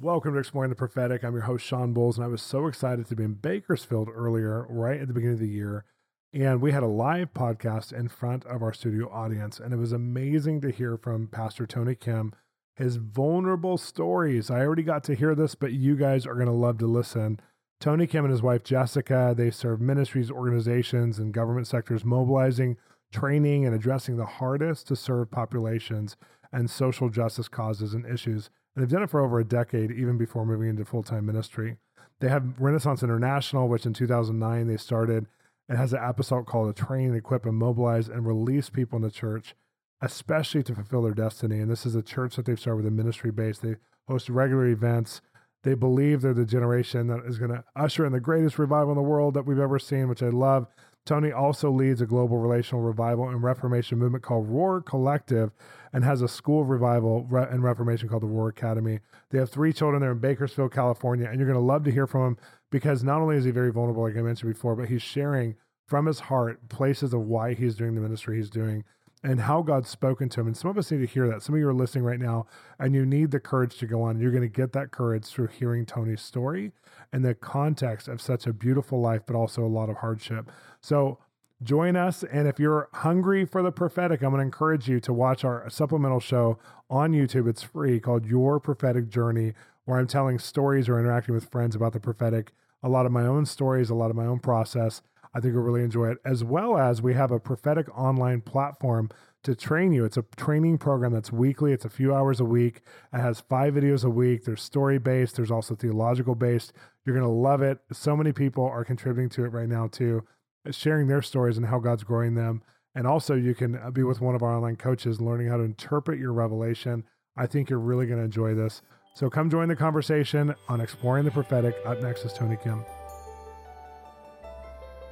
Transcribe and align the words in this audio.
Welcome 0.00 0.32
to 0.32 0.40
Exploring 0.40 0.70
the 0.70 0.76
Prophetic. 0.76 1.22
I'm 1.22 1.34
your 1.34 1.44
host, 1.44 1.64
Shawn 1.64 1.94
Bolz, 1.94 2.16
and 2.16 2.24
I 2.24 2.28
was 2.28 2.42
so 2.42 2.66
excited 2.66 3.06
to 3.06 3.14
be 3.14 3.22
in 3.22 3.34
Bakersfield 3.34 4.08
earlier, 4.12 4.66
right 4.68 5.00
at 5.00 5.06
the 5.06 5.14
beginning 5.14 5.34
of 5.34 5.40
the 5.40 5.48
year. 5.48 5.84
And 6.32 6.60
we 6.60 6.72
had 6.72 6.82
a 6.82 6.88
live 6.88 7.32
podcast 7.32 7.92
in 7.92 8.08
front 8.08 8.44
of 8.46 8.60
our 8.60 8.72
studio 8.72 9.08
audience. 9.08 9.60
And 9.60 9.72
it 9.72 9.76
was 9.76 9.92
amazing 9.92 10.62
to 10.62 10.72
hear 10.72 10.96
from 10.96 11.28
Pastor 11.28 11.64
Tony 11.64 11.94
Kim 11.94 12.34
his 12.74 12.96
vulnerable 12.96 13.78
stories. 13.78 14.50
I 14.50 14.62
already 14.62 14.82
got 14.82 15.04
to 15.04 15.14
hear 15.14 15.32
this, 15.36 15.54
but 15.54 15.72
you 15.72 15.94
guys 15.94 16.26
are 16.26 16.34
going 16.34 16.46
to 16.46 16.52
love 16.52 16.78
to 16.78 16.86
listen. 16.86 17.38
Tony 17.80 18.08
Kim 18.08 18.24
and 18.24 18.32
his 18.32 18.42
wife 18.42 18.64
Jessica, 18.64 19.32
they 19.36 19.52
serve 19.52 19.80
ministries, 19.80 20.28
organizations, 20.28 21.20
and 21.20 21.32
government 21.32 21.68
sectors, 21.68 22.04
mobilizing, 22.04 22.78
training, 23.12 23.64
and 23.64 23.76
addressing 23.76 24.16
the 24.16 24.26
hardest 24.26 24.88
to 24.88 24.96
serve 24.96 25.30
populations 25.30 26.16
and 26.52 26.68
social 26.68 27.08
justice 27.08 27.46
causes 27.46 27.94
and 27.94 28.04
issues. 28.04 28.50
They've 28.76 28.88
done 28.88 29.02
it 29.02 29.10
for 29.10 29.20
over 29.20 29.38
a 29.38 29.44
decade, 29.44 29.92
even 29.92 30.18
before 30.18 30.44
moving 30.44 30.68
into 30.68 30.84
full 30.84 31.02
time 31.02 31.26
ministry. 31.26 31.76
They 32.20 32.28
have 32.28 32.58
Renaissance 32.58 33.02
International, 33.02 33.68
which 33.68 33.86
in 33.86 33.92
2009 33.92 34.66
they 34.66 34.76
started. 34.76 35.26
It 35.68 35.76
has 35.76 35.92
an 35.92 36.00
apostolic 36.02 36.46
call 36.46 36.66
to 36.66 36.72
train, 36.72 37.14
equip, 37.14 37.46
and 37.46 37.56
mobilize 37.56 38.08
and 38.08 38.26
release 38.26 38.70
people 38.70 38.96
in 38.96 39.02
the 39.02 39.10
church, 39.10 39.54
especially 40.00 40.62
to 40.64 40.74
fulfill 40.74 41.02
their 41.02 41.14
destiny. 41.14 41.60
And 41.60 41.70
this 41.70 41.86
is 41.86 41.94
a 41.94 42.02
church 42.02 42.36
that 42.36 42.46
they've 42.46 42.58
started 42.58 42.84
with 42.84 42.86
a 42.86 42.90
ministry 42.90 43.30
base. 43.30 43.58
They 43.58 43.76
host 44.08 44.28
regular 44.28 44.66
events. 44.66 45.22
They 45.62 45.74
believe 45.74 46.20
they're 46.20 46.34
the 46.34 46.44
generation 46.44 47.06
that 47.06 47.24
is 47.26 47.38
going 47.38 47.50
to 47.50 47.64
usher 47.74 48.04
in 48.04 48.12
the 48.12 48.20
greatest 48.20 48.58
revival 48.58 48.90
in 48.90 48.96
the 48.96 49.02
world 49.02 49.34
that 49.34 49.46
we've 49.46 49.58
ever 49.58 49.78
seen, 49.78 50.08
which 50.08 50.22
I 50.22 50.28
love. 50.28 50.66
Tony 51.06 51.30
also 51.30 51.70
leads 51.70 52.00
a 52.00 52.06
global 52.06 52.38
relational 52.38 52.82
revival 52.82 53.28
and 53.28 53.42
reformation 53.42 53.98
movement 53.98 54.24
called 54.24 54.48
Roar 54.48 54.80
Collective 54.80 55.50
and 55.92 56.02
has 56.02 56.22
a 56.22 56.28
school 56.28 56.62
of 56.62 56.70
revival 56.70 57.28
and 57.50 57.62
reformation 57.62 58.08
called 58.08 58.22
the 58.22 58.26
Roar 58.26 58.48
Academy. 58.48 59.00
They 59.30 59.38
have 59.38 59.50
three 59.50 59.72
children 59.72 60.00
there 60.00 60.12
in 60.12 60.18
Bakersfield, 60.18 60.72
California, 60.72 61.28
and 61.28 61.38
you're 61.38 61.48
going 61.48 61.60
to 61.60 61.64
love 61.64 61.84
to 61.84 61.90
hear 61.90 62.06
from 62.06 62.28
him 62.28 62.38
because 62.70 63.04
not 63.04 63.20
only 63.20 63.36
is 63.36 63.44
he 63.44 63.50
very 63.50 63.70
vulnerable, 63.70 64.02
like 64.02 64.16
I 64.16 64.22
mentioned 64.22 64.52
before, 64.52 64.76
but 64.76 64.88
he's 64.88 65.02
sharing 65.02 65.56
from 65.86 66.06
his 66.06 66.20
heart 66.20 66.68
places 66.70 67.12
of 67.12 67.20
why 67.20 67.52
he's 67.52 67.74
doing 67.74 67.94
the 67.94 68.00
ministry 68.00 68.38
he's 68.38 68.48
doing 68.48 68.84
and 69.22 69.40
how 69.40 69.62
God's 69.62 69.88
spoken 69.88 70.28
to 70.30 70.40
him. 70.40 70.46
And 70.46 70.56
some 70.56 70.70
of 70.70 70.76
us 70.76 70.90
need 70.90 70.98
to 70.98 71.06
hear 71.06 71.26
that. 71.28 71.42
Some 71.42 71.54
of 71.54 71.58
you 71.58 71.66
are 71.66 71.74
listening 71.74 72.04
right 72.04 72.20
now 72.20 72.46
and 72.78 72.94
you 72.94 73.06
need 73.06 73.30
the 73.30 73.40
courage 73.40 73.78
to 73.78 73.86
go 73.86 74.02
on. 74.02 74.20
You're 74.20 74.30
going 74.30 74.42
to 74.42 74.48
get 74.48 74.72
that 74.72 74.90
courage 74.90 75.24
through 75.24 75.48
hearing 75.48 75.86
Tony's 75.86 76.20
story 76.20 76.72
and 77.12 77.24
the 77.24 77.34
context 77.34 78.06
of 78.06 78.20
such 78.20 78.46
a 78.46 78.52
beautiful 78.52 79.00
life, 79.00 79.22
but 79.26 79.34
also 79.34 79.64
a 79.64 79.66
lot 79.66 79.88
of 79.88 79.96
hardship. 79.96 80.50
So 80.84 81.16
join 81.62 81.96
us. 81.96 82.22
And 82.24 82.46
if 82.46 82.60
you're 82.60 82.90
hungry 82.92 83.46
for 83.46 83.62
the 83.62 83.72
prophetic, 83.72 84.20
I'm 84.20 84.28
going 84.32 84.40
to 84.40 84.44
encourage 84.44 84.86
you 84.86 85.00
to 85.00 85.14
watch 85.14 85.42
our 85.42 85.68
supplemental 85.70 86.20
show 86.20 86.58
on 86.90 87.12
YouTube. 87.12 87.48
It's 87.48 87.62
free 87.62 87.98
called 87.98 88.26
Your 88.26 88.60
Prophetic 88.60 89.08
Journey, 89.08 89.54
where 89.86 89.98
I'm 89.98 90.06
telling 90.06 90.38
stories 90.38 90.86
or 90.86 91.00
interacting 91.00 91.34
with 91.34 91.50
friends 91.50 91.74
about 91.74 91.94
the 91.94 92.00
prophetic, 92.00 92.52
a 92.82 92.90
lot 92.90 93.06
of 93.06 93.12
my 93.12 93.24
own 93.24 93.46
stories, 93.46 93.88
a 93.88 93.94
lot 93.94 94.10
of 94.10 94.16
my 94.16 94.26
own 94.26 94.40
process 94.40 95.00
I 95.34 95.40
think 95.40 95.52
you'll 95.52 95.64
really 95.64 95.82
enjoy 95.82 96.10
it. 96.10 96.18
As 96.24 96.44
well 96.44 96.78
as 96.78 97.02
we 97.02 97.14
have 97.14 97.32
a 97.32 97.40
prophetic 97.40 97.88
online 97.98 98.40
platform 98.40 99.10
to 99.42 99.54
train 99.54 99.92
you. 99.92 100.04
It's 100.04 100.16
a 100.16 100.24
training 100.36 100.78
program 100.78 101.12
that's 101.12 101.32
weekly. 101.32 101.72
It's 101.72 101.84
a 101.84 101.90
few 101.90 102.14
hours 102.14 102.40
a 102.40 102.44
week. 102.44 102.80
It 103.12 103.18
has 103.18 103.40
five 103.40 103.74
videos 103.74 104.04
a 104.04 104.08
week. 104.08 104.44
There's 104.44 104.62
story 104.62 104.98
based. 104.98 105.36
There's 105.36 105.50
also 105.50 105.74
theological 105.74 106.34
based. 106.34 106.72
You're 107.04 107.16
going 107.16 107.26
to 107.26 107.32
love 107.32 107.60
it. 107.60 107.80
So 107.92 108.16
many 108.16 108.32
people 108.32 108.64
are 108.64 108.84
contributing 108.84 109.28
to 109.30 109.44
it 109.44 109.48
right 109.48 109.68
now 109.68 109.88
too, 109.88 110.24
sharing 110.70 111.08
their 111.08 111.22
stories 111.22 111.56
and 111.56 111.66
how 111.66 111.78
God's 111.78 112.04
growing 112.04 112.34
them. 112.34 112.62
And 112.94 113.06
also, 113.06 113.34
you 113.34 113.54
can 113.54 113.76
uh, 113.76 113.90
be 113.90 114.02
with 114.02 114.20
one 114.20 114.34
of 114.34 114.42
our 114.42 114.54
online 114.54 114.76
coaches, 114.76 115.20
learning 115.20 115.48
how 115.48 115.56
to 115.56 115.64
interpret 115.64 116.18
your 116.18 116.32
revelation. 116.32 117.04
I 117.36 117.46
think 117.46 117.68
you're 117.68 117.78
really 117.78 118.06
going 118.06 118.18
to 118.18 118.24
enjoy 118.24 118.54
this. 118.54 118.82
So 119.14 119.28
come 119.28 119.50
join 119.50 119.68
the 119.68 119.76
conversation 119.76 120.54
on 120.68 120.80
exploring 120.80 121.24
the 121.24 121.30
prophetic. 121.30 121.76
Up 121.84 122.00
next 122.00 122.24
is 122.24 122.32
Tony 122.32 122.56
Kim. 122.62 122.84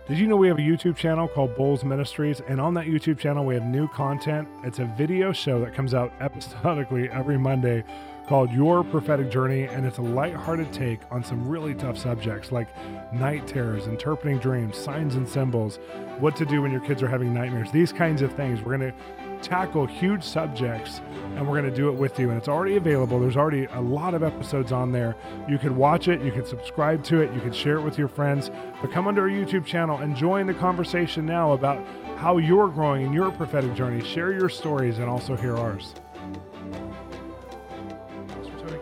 Did 0.09 0.19
you 0.19 0.27
know 0.27 0.37
we 0.37 0.49
have 0.49 0.59
a 0.59 0.63
YouTube 0.63 0.97
channel 0.97 1.29
called 1.29 1.55
Bolz 1.55 1.85
Ministries? 1.85 2.41
And 2.49 2.61
on 2.61 2.75
that 2.75 2.87
YouTube 2.87 3.19
channel, 3.19 3.45
we 3.45 3.55
have 3.55 3.65
new 3.65 3.87
content. 3.89 4.49
It's 4.65 4.81
a 4.81 4.85
video 4.99 5.33
show 5.33 5.61
that 5.61 5.75
comes 5.75 5.95
out 5.95 6.13
episodically 6.21 7.09
every 7.11 7.39
Monday 7.39 7.85
called 8.33 8.51
Your 8.51 8.83
Prophetic 8.83 9.31
Journey. 9.31 9.65
And 9.65 9.85
it's 9.85 9.99
a 9.99 10.01
lighthearted 10.01 10.73
take 10.73 11.01
on 11.11 11.23
some 11.23 11.47
really 11.47 11.75
tough 11.75 11.99
subjects 11.99 12.51
like 12.51 12.67
night 13.13 13.47
terrors, 13.47 13.89
interpreting 13.89 14.39
dreams, 14.39 14.75
signs 14.75 15.17
and 15.17 15.29
symbols, 15.29 15.79
what 16.19 16.35
to 16.37 16.47
do 16.47 16.63
when 16.63 16.73
your 16.73 16.81
kids 16.81 17.03
are 17.03 17.09
having 17.09 17.35
nightmares, 17.35 17.71
these 17.73 17.93
kinds 17.93 18.23
of 18.23 18.33
things. 18.33 18.63
We're 18.63 18.79
going 18.79 18.91
to 18.91 19.47
tackle 19.47 19.85
huge 19.85 20.25
subjects 20.25 21.03
and 21.37 21.47
we're 21.47 21.61
going 21.61 21.71
to 21.71 21.77
do 21.77 21.91
it 21.91 21.93
with 21.93 22.19
you. 22.19 22.31
And 22.31 22.39
it's 22.39 22.49
already 22.49 22.77
available. 22.77 23.21
There's 23.21 23.37
already 23.37 23.67
a 23.67 23.83
lot 23.83 24.15
of 24.15 24.23
episodes 24.23 24.73
on 24.73 24.93
there. 24.93 25.15
You 25.47 25.59
can 25.59 25.77
watch 25.77 26.09
it, 26.09 26.23
you 26.23 26.33
can 26.33 26.47
subscribe 26.47 27.05
to 27.05 27.21
it, 27.21 27.31
you 27.35 27.41
can 27.43 27.53
share 27.53 27.77
it 27.77 27.83
with 27.83 27.99
your 27.99 28.09
friends. 28.09 28.51
But 28.81 28.93
come 28.93 29.07
onto 29.07 29.21
our 29.21 29.29
YouTube 29.29 29.67
channel 29.67 29.99
and 29.99 30.17
join 30.17 30.47
the 30.47 30.55
conversation 30.55 31.27
now 31.27 31.53
about 31.53 31.87
how 32.17 32.39
you're 32.39 32.69
growing 32.69 33.05
in 33.05 33.13
your 33.13 33.31
prophetic 33.31 33.75
journey. 33.75 34.03
Share 34.03 34.33
your 34.33 34.49
stories 34.49 35.01
and 35.01 35.11
also 35.11 35.37
hear 35.37 35.55
ours. 35.59 35.95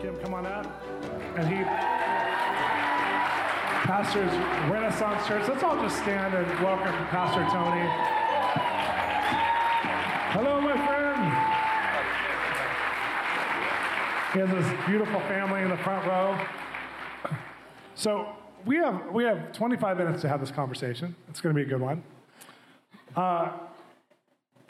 Kim, 0.00 0.16
come 0.16 0.32
on 0.32 0.46
out. 0.46 0.66
And 1.36 1.46
he 1.46 1.62
pastors 3.84 4.32
Renaissance 4.70 5.26
Church. 5.26 5.46
Let's 5.46 5.62
all 5.62 5.76
just 5.76 5.96
stand 5.98 6.32
and 6.32 6.46
welcome 6.64 6.92
Pastor 7.08 7.44
Tony. 7.52 7.86
Hello, 10.32 10.58
my 10.62 10.72
friend. 10.86 11.20
He 14.32 14.38
has 14.38 14.50
this 14.50 14.86
beautiful 14.86 15.20
family 15.20 15.60
in 15.60 15.68
the 15.68 15.76
front 15.78 16.06
row. 16.06 16.38
So 17.94 18.28
we 18.64 18.76
have 18.76 19.10
we 19.12 19.24
have 19.24 19.52
25 19.52 19.98
minutes 19.98 20.22
to 20.22 20.28
have 20.28 20.40
this 20.40 20.50
conversation. 20.50 21.14
It's 21.28 21.42
going 21.42 21.54
to 21.54 21.60
be 21.60 21.66
a 21.66 21.68
good 21.68 21.82
one. 21.82 22.02
Uh, 23.14 23.50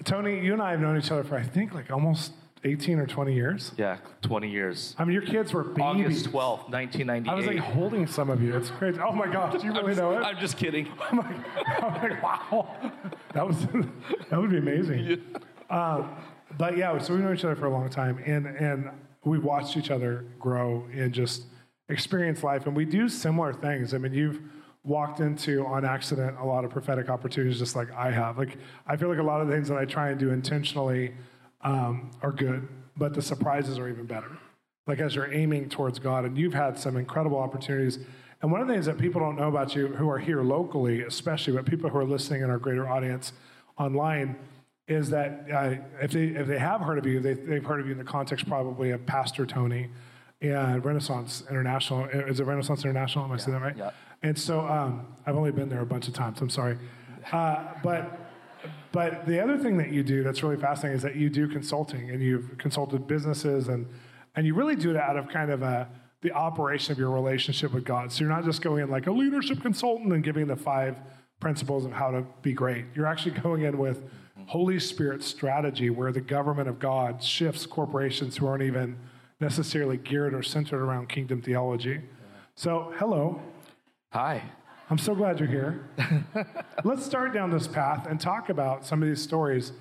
Tony, 0.02 0.44
you 0.44 0.54
and 0.54 0.62
I 0.62 0.72
have 0.72 0.80
known 0.80 0.98
each 0.98 1.12
other 1.12 1.22
for 1.22 1.36
I 1.36 1.44
think 1.44 1.72
like 1.72 1.92
almost 1.92 2.32
18 2.64 2.98
or 2.98 3.06
20 3.06 3.34
years. 3.34 3.72
Yeah, 3.76 3.98
20 4.22 4.50
years. 4.50 4.94
I 4.98 5.04
mean, 5.04 5.14
your 5.14 5.22
kids 5.22 5.52
were 5.52 5.64
babies. 5.64 5.82
August 5.82 6.26
12th, 6.26 6.70
1998. 6.70 7.30
I 7.30 7.34
was 7.34 7.46
like 7.46 7.58
holding 7.58 8.06
some 8.06 8.28
of 8.28 8.42
you. 8.42 8.56
It's 8.56 8.70
crazy. 8.70 9.00
Oh 9.00 9.12
my 9.12 9.26
gosh, 9.26 9.60
do 9.60 9.66
you 9.66 9.72
really 9.72 9.94
know 9.94 10.12
it? 10.12 10.22
I'm 10.22 10.38
just 10.38 10.56
kidding. 10.56 10.88
I'm 11.10 11.18
like, 11.18 11.82
I'm 11.82 12.10
like 12.10 12.22
wow, 12.22 12.68
that 13.32 13.46
was 13.46 13.66
that 14.30 14.40
would 14.40 14.50
be 14.50 14.58
amazing. 14.58 15.22
Yeah. 15.70 15.94
Um, 15.94 16.10
but 16.58 16.76
yeah, 16.76 16.96
so 16.98 17.14
we've 17.14 17.22
known 17.22 17.34
each 17.34 17.44
other 17.44 17.56
for 17.56 17.66
a 17.66 17.70
long 17.70 17.88
time, 17.88 18.22
and 18.26 18.46
and 18.46 18.90
we've 19.24 19.44
watched 19.44 19.76
each 19.76 19.90
other 19.90 20.26
grow 20.38 20.86
and 20.92 21.12
just 21.12 21.44
experience 21.88 22.42
life, 22.42 22.66
and 22.66 22.76
we 22.76 22.84
do 22.84 23.08
similar 23.08 23.52
things. 23.54 23.94
I 23.94 23.98
mean, 23.98 24.12
you've 24.12 24.40
walked 24.84 25.20
into 25.20 25.64
on 25.66 25.84
accident 25.84 26.36
a 26.38 26.44
lot 26.44 26.64
of 26.64 26.70
prophetic 26.70 27.08
opportunities, 27.08 27.58
just 27.58 27.76
like 27.76 27.90
I 27.92 28.10
have. 28.10 28.36
Like 28.36 28.58
I 28.86 28.96
feel 28.96 29.08
like 29.08 29.18
a 29.18 29.22
lot 29.22 29.40
of 29.40 29.48
the 29.48 29.54
things 29.54 29.68
that 29.68 29.78
I 29.78 29.84
try 29.84 30.10
and 30.10 30.18
do 30.18 30.30
intentionally 30.30 31.14
um, 31.62 32.10
are 32.22 32.32
good, 32.32 32.68
but 32.96 33.14
the 33.14 33.22
surprises 33.22 33.78
are 33.78 33.88
even 33.88 34.06
better. 34.06 34.30
Like 34.86 34.98
as 34.98 35.14
you're 35.14 35.32
aiming 35.32 35.68
towards 35.68 35.98
God, 35.98 36.24
and 36.24 36.36
you've 36.36 36.54
had 36.54 36.78
some 36.78 36.96
incredible 36.96 37.38
opportunities. 37.38 37.98
And 38.42 38.50
one 38.50 38.60
of 38.60 38.66
the 38.66 38.72
things 38.72 38.86
that 38.86 38.98
people 38.98 39.20
don't 39.20 39.36
know 39.36 39.48
about 39.48 39.74
you, 39.74 39.88
who 39.88 40.08
are 40.08 40.18
here 40.18 40.42
locally, 40.42 41.02
especially, 41.02 41.52
but 41.52 41.66
people 41.66 41.90
who 41.90 41.98
are 41.98 42.04
listening 42.04 42.42
in 42.42 42.50
our 42.50 42.58
greater 42.58 42.88
audience 42.88 43.32
online 43.78 44.36
is 44.88 45.10
that 45.10 45.46
uh, 45.52 45.74
if, 46.02 46.10
they, 46.10 46.24
if 46.28 46.46
they 46.46 46.58
have 46.58 46.80
heard 46.80 46.98
of 46.98 47.06
you, 47.06 47.20
they, 47.20 47.34
they've 47.34 47.64
heard 47.64 47.80
of 47.80 47.86
you 47.86 47.92
in 47.92 47.98
the 47.98 48.04
context 48.04 48.48
probably 48.48 48.90
of 48.90 49.04
Pastor 49.06 49.46
Tony 49.46 49.88
and 50.40 50.84
Renaissance 50.84 51.44
International. 51.48 52.06
Is 52.06 52.40
it 52.40 52.44
Renaissance 52.44 52.84
International? 52.84 53.24
Am 53.24 53.30
I 53.30 53.34
yeah, 53.34 53.38
saying 53.38 53.58
that 53.58 53.64
right? 53.64 53.76
Yeah. 53.76 53.90
And 54.22 54.38
so 54.38 54.60
um, 54.60 55.06
I've 55.26 55.36
only 55.36 55.52
been 55.52 55.68
there 55.68 55.80
a 55.80 55.86
bunch 55.86 56.08
of 56.08 56.14
times. 56.14 56.40
I'm 56.40 56.50
sorry. 56.50 56.76
Uh, 57.30 57.74
but 57.82 58.19
but 58.92 59.26
the 59.26 59.40
other 59.40 59.56
thing 59.56 59.76
that 59.78 59.90
you 59.90 60.02
do 60.02 60.22
that's 60.22 60.42
really 60.42 60.56
fascinating 60.56 60.96
is 60.96 61.02
that 61.02 61.16
you 61.16 61.30
do 61.30 61.48
consulting 61.48 62.10
and 62.10 62.22
you've 62.22 62.58
consulted 62.58 63.06
businesses 63.06 63.68
and 63.68 63.86
and 64.36 64.46
you 64.46 64.54
really 64.54 64.76
do 64.76 64.90
it 64.90 64.96
out 64.96 65.16
of 65.16 65.28
kind 65.28 65.50
of 65.50 65.62
a 65.62 65.88
the 66.22 66.32
operation 66.32 66.92
of 66.92 66.98
your 66.98 67.10
relationship 67.10 67.72
with 67.72 67.84
God. 67.84 68.12
So 68.12 68.20
you're 68.20 68.28
not 68.28 68.44
just 68.44 68.60
going 68.60 68.82
in 68.82 68.90
like 68.90 69.06
a 69.06 69.10
leadership 69.10 69.62
consultant 69.62 70.12
and 70.12 70.22
giving 70.22 70.46
the 70.46 70.56
five 70.56 70.96
principles 71.40 71.86
of 71.86 71.92
how 71.92 72.10
to 72.10 72.24
be 72.42 72.52
great. 72.52 72.84
You're 72.94 73.06
actually 73.06 73.32
going 73.42 73.62
in 73.62 73.78
with 73.78 74.02
Holy 74.46 74.78
Spirit 74.78 75.22
strategy 75.22 75.90
where 75.90 76.12
the 76.12 76.20
government 76.20 76.68
of 76.68 76.78
God 76.78 77.22
shifts 77.22 77.66
corporations 77.66 78.36
who 78.36 78.46
aren't 78.46 78.62
even 78.62 78.96
necessarily 79.40 79.96
geared 79.96 80.34
or 80.34 80.42
centered 80.42 80.82
around 80.82 81.08
kingdom 81.08 81.40
theology. 81.40 82.00
So, 82.54 82.92
hello. 82.98 83.40
Hi. 84.12 84.42
I'm 84.90 84.98
so 84.98 85.14
glad 85.14 85.38
you're 85.38 85.48
here. 85.48 85.88
Let's 86.84 87.06
start 87.06 87.32
down 87.32 87.52
this 87.52 87.68
path 87.68 88.08
and 88.08 88.20
talk 88.20 88.48
about 88.48 88.84
some 88.84 89.00
of 89.00 89.08
these 89.08 89.22
stories. 89.22 89.72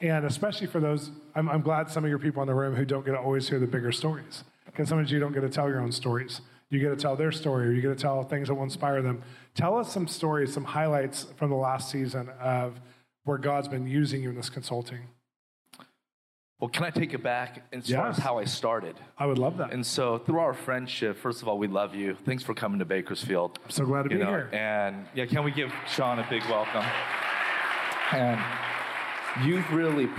And 0.00 0.26
especially 0.26 0.66
for 0.66 0.80
those, 0.80 1.10
I'm, 1.34 1.48
I'm 1.48 1.62
glad 1.62 1.90
some 1.90 2.04
of 2.04 2.10
your 2.10 2.18
people 2.18 2.42
in 2.42 2.46
the 2.46 2.54
room 2.54 2.74
who 2.74 2.84
don't 2.84 3.02
get 3.02 3.12
to 3.12 3.18
always 3.18 3.48
hear 3.48 3.58
the 3.58 3.66
bigger 3.66 3.90
stories. 3.90 4.44
Because 4.66 4.90
sometimes 4.90 5.10
you 5.10 5.18
don't 5.18 5.32
get 5.32 5.40
to 5.40 5.48
tell 5.48 5.66
your 5.66 5.80
own 5.80 5.90
stories. 5.90 6.42
You 6.68 6.78
get 6.78 6.90
to 6.90 6.96
tell 6.96 7.16
their 7.16 7.32
story, 7.32 7.68
or 7.68 7.72
you 7.72 7.80
get 7.80 7.88
to 7.88 7.94
tell 7.94 8.22
things 8.22 8.48
that 8.48 8.54
will 8.54 8.62
inspire 8.62 9.00
them. 9.00 9.22
Tell 9.54 9.78
us 9.78 9.90
some 9.90 10.06
stories, 10.06 10.52
some 10.52 10.64
highlights 10.64 11.26
from 11.36 11.48
the 11.48 11.56
last 11.56 11.90
season 11.90 12.28
of 12.38 12.78
where 13.24 13.38
God's 13.38 13.66
been 13.66 13.86
using 13.86 14.22
you 14.22 14.28
in 14.28 14.36
this 14.36 14.50
consulting. 14.50 15.00
Well, 16.60 16.68
can 16.68 16.84
I 16.84 16.90
take 16.90 17.14
it 17.14 17.22
back 17.22 17.62
as 17.72 17.88
far 17.90 18.08
Yes. 18.08 18.18
as 18.18 18.22
how 18.24 18.38
I 18.38 18.44
started? 18.44 18.94
I 19.16 19.24
would 19.24 19.38
love 19.38 19.56
that. 19.56 19.72
And 19.72 19.84
so, 19.84 20.18
through 20.18 20.40
our 20.40 20.52
friendship, 20.52 21.16
first 21.16 21.40
of 21.40 21.48
all, 21.48 21.58
we 21.58 21.66
love 21.66 21.94
you. 21.94 22.16
Thanks 22.26 22.42
for 22.42 22.52
coming 22.52 22.78
to 22.80 22.84
Bakersfield. 22.84 23.58
I'm 23.64 23.70
so 23.70 23.86
glad 23.86 24.02
to 24.02 24.08
be 24.10 24.16
know, 24.16 24.26
here. 24.26 24.50
and 24.52 25.06
yeah, 25.14 25.24
can 25.24 25.42
we 25.42 25.52
give 25.52 25.72
Shawn 25.88 26.18
a 26.18 26.26
big 26.28 26.42
welcome? 26.50 26.84
And 28.12 28.38
you've 29.42 29.72
really, 29.72 30.10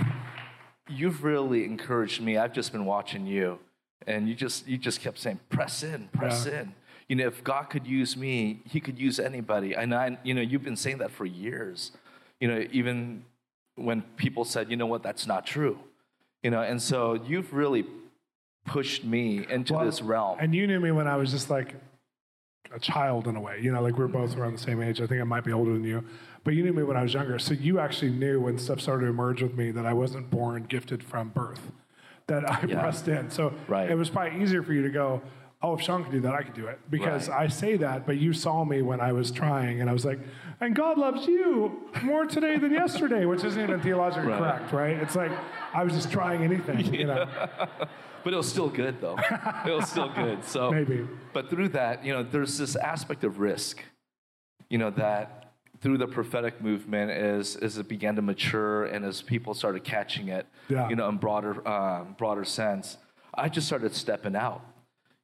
you've 0.88 1.22
really 1.22 1.64
encouraged 1.64 2.20
me. 2.20 2.36
I've 2.38 2.52
just 2.52 2.72
been 2.72 2.86
watching 2.86 3.24
you, 3.24 3.60
and 4.08 4.28
you 4.28 4.34
just, 4.34 4.66
you 4.66 4.78
just 4.78 5.00
kept 5.00 5.18
saying, 5.18 5.38
"Press 5.48 5.84
in, 5.84 6.08
press 6.08 6.44
Yeah. 6.46 6.62
in." 6.62 6.74
You 7.08 7.16
know, 7.16 7.26
if 7.26 7.44
God 7.44 7.64
could 7.70 7.86
use 7.86 8.16
me, 8.16 8.62
He 8.64 8.80
could 8.80 8.98
use 8.98 9.20
anybody. 9.20 9.74
And 9.74 9.94
I, 9.94 10.18
you 10.24 10.34
know, 10.34 10.40
you've 10.40 10.64
been 10.64 10.76
saying 10.76 10.98
that 10.98 11.10
for 11.12 11.24
years. 11.24 11.92
You 12.40 12.48
know, 12.48 12.66
even 12.72 13.24
when 13.76 14.02
people 14.16 14.44
said, 14.44 14.70
"You 14.70 14.76
know 14.76 14.86
what? 14.86 15.04
That's 15.04 15.26
not 15.26 15.46
true." 15.46 15.78
You 16.42 16.50
know, 16.50 16.62
and 16.62 16.82
so 16.82 17.14
you've 17.14 17.52
really 17.52 17.86
pushed 18.64 19.04
me 19.04 19.46
into 19.48 19.74
Well, 19.74 19.84
this 19.84 20.02
realm. 20.02 20.38
And 20.40 20.54
you 20.54 20.66
knew 20.66 20.80
me 20.80 20.90
when 20.90 21.06
I 21.06 21.16
was 21.16 21.30
just 21.30 21.50
like 21.50 21.74
a 22.74 22.78
child 22.78 23.28
in 23.28 23.36
a 23.36 23.40
way. 23.40 23.60
You 23.60 23.72
know, 23.72 23.82
like 23.82 23.94
we 23.94 24.00
we're 24.00 24.08
mm-hmm. 24.08 24.18
both 24.22 24.36
around 24.36 24.52
the 24.52 24.62
same 24.62 24.82
age. 24.82 25.00
I 25.00 25.06
think 25.06 25.20
I 25.20 25.24
might 25.24 25.44
be 25.44 25.52
older 25.52 25.72
than 25.72 25.84
you. 25.84 26.04
But 26.44 26.54
you 26.54 26.64
knew 26.64 26.72
me 26.72 26.82
when 26.82 26.96
I 26.96 27.02
was 27.02 27.14
younger. 27.14 27.38
So 27.38 27.54
you 27.54 27.78
actually 27.78 28.10
knew 28.10 28.40
when 28.40 28.58
stuff 28.58 28.80
started 28.80 29.04
to 29.04 29.10
emerge 29.10 29.42
with 29.42 29.54
me 29.54 29.70
that 29.70 29.86
I 29.86 29.92
wasn't 29.92 30.30
born 30.30 30.64
gifted 30.64 31.02
from 31.02 31.28
birth, 31.28 31.70
that 32.26 32.48
I 32.50 32.64
Yeah. 32.66 32.80
pressed 32.80 33.06
in. 33.08 33.30
So 33.30 33.52
Right. 33.68 33.88
it 33.90 33.94
was 33.94 34.10
probably 34.10 34.42
easier 34.42 34.62
for 34.62 34.72
you 34.72 34.82
to 34.82 34.90
go, 34.90 35.22
oh, 35.62 35.74
if 35.74 35.80
Shawn 35.82 36.02
could 36.02 36.12
do 36.12 36.20
that, 36.20 36.34
I 36.34 36.42
could 36.42 36.54
do 36.54 36.66
it. 36.66 36.78
Because 36.90 37.28
Right. 37.28 37.44
I 37.44 37.48
say 37.48 37.76
that, 37.76 38.04
but 38.06 38.18
you 38.18 38.32
saw 38.32 38.64
me 38.64 38.82
when 38.82 39.00
I 39.00 39.12
was 39.12 39.30
trying, 39.30 39.80
and 39.80 39.88
I 39.88 39.92
was 39.92 40.04
like, 40.04 40.18
and 40.60 40.74
God 40.74 40.98
loves 40.98 41.26
you 41.26 41.88
more 42.02 42.24
today 42.26 42.58
than 42.58 42.72
yesterday, 42.72 43.24
which 43.26 43.44
isn't 43.44 43.60
even 43.62 43.80
theologically 43.80 44.30
Right. 44.32 44.38
correct, 44.38 44.72
right? 44.72 44.96
It's 44.96 45.14
like 45.16 45.30
I 45.72 45.84
was 45.84 45.92
just 45.94 46.10
trying 46.10 46.42
anything, 46.42 46.92
you 46.94 47.06
know. 47.06 47.26
But 48.24 48.34
it 48.34 48.36
was 48.36 48.48
still 48.48 48.68
good, 48.68 49.00
though. 49.00 49.16
it 49.66 49.72
was 49.72 49.88
still 49.90 50.08
good. 50.08 50.44
So 50.44 50.70
Maybe. 50.70 51.04
But 51.32 51.50
through 51.50 51.70
that, 51.70 52.04
you 52.04 52.12
know, 52.12 52.22
there's 52.22 52.56
this 52.56 52.76
aspect 52.76 53.24
of 53.24 53.40
risk, 53.40 53.82
you 54.70 54.78
know, 54.78 54.90
that 54.90 55.52
through 55.80 55.98
the 55.98 56.06
prophetic 56.06 56.62
movement, 56.62 57.10
as 57.10 57.56
as 57.56 57.78
it 57.78 57.88
began 57.88 58.14
to 58.14 58.22
mature 58.22 58.84
and 58.84 59.04
as 59.04 59.22
people 59.22 59.54
started 59.54 59.82
catching 59.82 60.28
it, 60.28 60.46
Yeah. 60.68 60.88
you 60.88 60.94
know, 60.94 61.08
in 61.08 61.16
broader 61.16 61.66
um, 61.66 62.14
broader 62.16 62.44
sense, 62.44 62.96
I 63.34 63.48
just 63.48 63.66
started 63.66 63.92
stepping 63.92 64.36
out. 64.36 64.60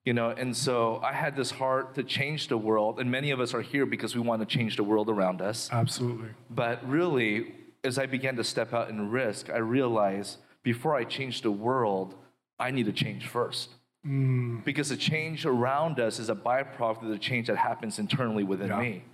You 0.04 0.14
know, 0.14 0.30
and 0.30 0.56
so 0.56 1.00
I 1.04 1.12
had 1.12 1.36
this 1.36 1.50
heart 1.50 1.94
to 1.96 2.02
change 2.02 2.48
the 2.48 2.56
world, 2.56 2.98
and 2.98 3.10
many 3.10 3.30
of 3.30 3.40
us 3.40 3.52
are 3.52 3.60
here 3.60 3.84
because 3.84 4.14
we 4.14 4.22
want 4.22 4.40
to 4.40 4.46
change 4.46 4.76
the 4.76 4.84
world 4.84 5.10
around 5.10 5.42
us. 5.42 5.68
Absolutely. 5.70 6.30
But 6.48 6.88
really, 6.88 7.54
as 7.84 7.98
I 7.98 8.06
began 8.06 8.36
to 8.36 8.44
step 8.44 8.72
out 8.72 8.88
and 8.88 9.12
risk, 9.12 9.50
I 9.50 9.58
realized 9.58 10.38
before 10.62 10.96
I 10.96 11.04
change 11.04 11.42
the 11.42 11.50
world, 11.50 12.14
I 12.58 12.70
need 12.70 12.86
to 12.86 12.92
change 12.92 13.26
first. 13.26 13.70
Mm. 14.06 14.64
Because 14.64 14.88
the 14.88 14.96
change 14.96 15.44
around 15.44 16.00
us 16.00 16.18
is 16.18 16.30
a 16.30 16.34
byproduct 16.34 17.02
of 17.02 17.08
the 17.08 17.18
change 17.18 17.48
that 17.48 17.56
happens 17.56 17.98
internally 17.98 18.44
within 18.44 18.68
Yeah. 18.68 18.80
me. 18.80 19.04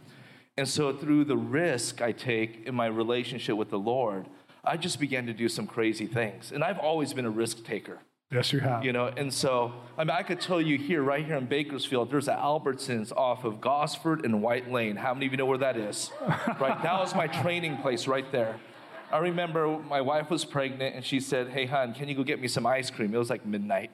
And 0.56 0.68
so, 0.68 0.92
through 0.92 1.24
the 1.24 1.36
risk 1.36 2.00
I 2.00 2.12
take 2.12 2.64
in 2.66 2.74
my 2.74 2.86
relationship 2.86 3.56
with 3.56 3.70
the 3.70 3.78
Lord, 3.78 4.28
I 4.62 4.76
just 4.76 5.00
began 5.00 5.26
to 5.26 5.32
do 5.32 5.48
some 5.48 5.66
crazy 5.66 6.06
things. 6.06 6.52
And 6.52 6.62
I've 6.62 6.78
always 6.78 7.12
been 7.12 7.26
a 7.26 7.30
risk 7.30 7.64
taker. 7.64 7.98
Yes, 8.34 8.52
you 8.52 8.58
have. 8.58 8.84
You 8.84 8.92
know, 8.92 9.12
and 9.16 9.32
so 9.32 9.72
I 9.96 10.02
mean, 10.02 10.10
I 10.10 10.24
could 10.24 10.40
tell 10.40 10.60
you 10.60 10.76
here, 10.76 11.04
right 11.04 11.24
here 11.24 11.36
in 11.36 11.46
Bakersfield, 11.46 12.10
there's 12.10 12.26
an 12.26 12.36
Albertsons 12.36 13.12
off 13.16 13.44
of 13.44 13.60
Gosford 13.60 14.24
and 14.24 14.42
White 14.42 14.70
Lane. 14.72 14.96
How 14.96 15.14
many 15.14 15.26
of 15.26 15.32
you 15.32 15.38
know 15.38 15.46
where 15.46 15.58
that 15.58 15.76
is? 15.76 16.10
right, 16.60 16.82
that 16.82 16.98
was 16.98 17.14
my 17.14 17.28
training 17.28 17.76
place 17.76 18.08
right 18.08 18.30
there. 18.32 18.58
I 19.12 19.18
remember 19.18 19.78
my 19.78 20.00
wife 20.00 20.30
was 20.30 20.44
pregnant 20.44 20.96
and 20.96 21.04
she 21.04 21.20
said, 21.20 21.50
"Hey, 21.50 21.66
hon, 21.66 21.94
can 21.94 22.08
you 22.08 22.16
go 22.16 22.24
get 22.24 22.40
me 22.40 22.48
some 22.48 22.66
ice 22.66 22.90
cream?" 22.90 23.14
It 23.14 23.18
was 23.18 23.30
like 23.30 23.46
midnight, 23.46 23.92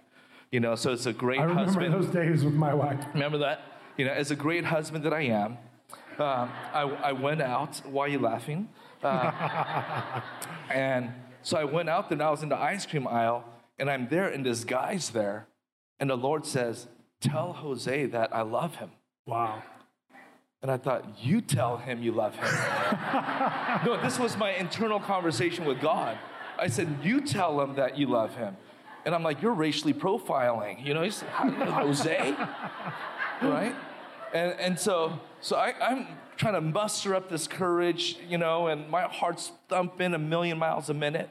you 0.51 0.61
know. 0.61 0.75
So 0.75 0.93
it's 0.93 1.05
a 1.05 1.13
great 1.13 1.41
I 1.41 1.45
remember 1.45 1.65
husband. 1.67 1.93
those 1.93 2.07
days 2.07 2.43
with 2.43 2.55
my 2.55 2.73
wife. 2.73 3.05
Remember 3.13 3.37
that? 3.39 3.61
You 3.99 4.07
know, 4.07 4.13
as 4.13 4.31
a 4.31 4.37
great 4.37 4.65
husband 4.65 5.05
that 5.05 5.13
I 5.13 5.23
am, 5.23 5.59
um, 6.19 6.51
I, 6.73 6.81
I 7.03 7.13
went 7.13 7.43
out. 7.43 7.83
Why 7.85 8.07
are 8.07 8.09
you 8.09 8.21
laughing? 8.21 8.71
Uh, 9.03 10.23
and 10.71 11.13
so 11.43 11.59
I 11.59 11.65
went 11.65 11.91
out 11.91 12.09
there 12.09 12.17
and 12.17 12.23
I 12.23 12.31
was 12.31 12.43
in 12.43 12.49
the 12.49 12.59
ice 12.59 12.87
cream 12.87 13.07
aisle 13.07 13.45
and 13.81 13.91
I'm 13.91 14.09
there 14.09 14.29
in 14.29 14.43
disguise 14.43 15.11
there. 15.11 15.49
And 15.99 16.11
the 16.11 16.17
Lord 16.17 16.47
says, 16.47 16.87
Tell 17.21 17.53
Jose 17.55 18.06
that 18.06 18.35
I 18.35 18.43
love 18.43 18.77
him. 18.77 18.91
Wow. 19.27 19.62
And 20.62 20.71
I 20.71 20.77
thought, 20.77 21.05
You 21.19 21.41
tell 21.41 21.79
him 21.79 22.03
you 22.03 22.12
love 22.12 22.37
him. 22.37 22.44
no, 23.87 24.00
this 24.03 24.19
was 24.19 24.37
my 24.37 24.53
internal 24.53 25.00
conversation 25.00 25.65
with 25.65 25.81
God. 25.81 26.19
I 26.59 26.69
said, 26.69 26.99
You 27.03 27.23
tell 27.23 27.61
him 27.61 27.75
that 27.77 27.97
you 27.99 28.06
love 28.06 28.37
him. 28.37 28.56
And 29.06 29.15
I'm 29.15 29.23
like, 29.23 29.41
You're 29.41 29.55
racially 29.55 29.94
profiling. 29.94 30.85
You 30.85 30.94
know, 30.94 31.03
he's 31.03 31.23
Jose? 31.23 32.37
right? 33.43 33.75
And, 34.32 34.53
and 34.61 34.79
so, 34.79 35.19
so 35.41 35.56
I, 35.56 35.75
I'm 35.81 36.06
trying 36.37 36.55
to 36.55 36.61
muster 36.61 37.15
up 37.15 37.29
this 37.29 37.49
courage, 37.49 38.19
you 38.29 38.38
know, 38.38 38.69
and 38.69 38.88
my 38.88 39.03
heart's 39.03 39.53
thumping 39.69 40.15
a 40.15 40.19
million 40.19 40.59
miles 40.59 40.88
a 40.91 40.94
minute. 40.94 41.31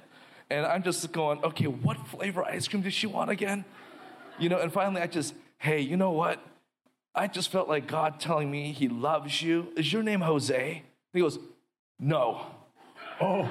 And 0.49 0.65
I'm 0.65 0.83
just 0.83 1.11
going, 1.11 1.43
okay, 1.43 1.67
what 1.67 2.07
flavor 2.07 2.43
ice 2.43 2.67
cream 2.67 2.81
does 2.81 2.93
she 2.93 3.07
want 3.07 3.29
again? 3.29 3.65
You 4.39 4.49
know, 4.49 4.59
and 4.59 4.71
finally 4.71 5.01
I 5.01 5.07
just, 5.07 5.33
hey, 5.57 5.79
you 5.81 5.97
know 5.97 6.11
what? 6.11 6.41
I 7.13 7.27
just 7.27 7.51
felt 7.51 7.67
like 7.67 7.87
God 7.87 8.19
telling 8.19 8.49
me 8.49 8.71
he 8.71 8.87
loves 8.87 9.41
you. 9.41 9.71
Is 9.75 9.91
your 9.91 10.03
name 10.03 10.21
Jose? 10.21 10.83
He 11.13 11.19
goes, 11.19 11.39
no. 11.99 12.45
Oh, 13.21 13.49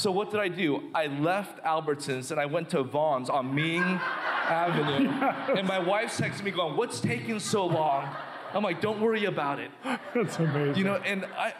So 0.00 0.10
what 0.10 0.30
did 0.30 0.40
I 0.40 0.48
do? 0.48 0.84
I 0.94 1.08
left 1.08 1.62
Albertsons 1.62 2.30
and 2.30 2.40
I 2.40 2.46
went 2.46 2.70
to 2.70 2.82
Vons 2.82 3.28
on 3.28 3.54
Ming 3.54 3.82
Avenue. 3.82 5.10
And 5.58 5.66
my 5.68 5.78
wife 5.78 6.16
texted 6.16 6.44
me 6.44 6.52
going, 6.52 6.76
what's 6.76 7.00
taking 7.00 7.38
so 7.38 7.66
long? 7.66 8.08
I'm 8.54 8.62
like, 8.62 8.80
don't 8.80 9.00
worry 9.00 9.26
about 9.26 9.58
it. 9.58 9.70
that's 10.14 10.38
amazing. 10.38 10.76
You 10.76 10.84
know, 10.84 10.96
and 10.96 11.26
I, 11.36 11.52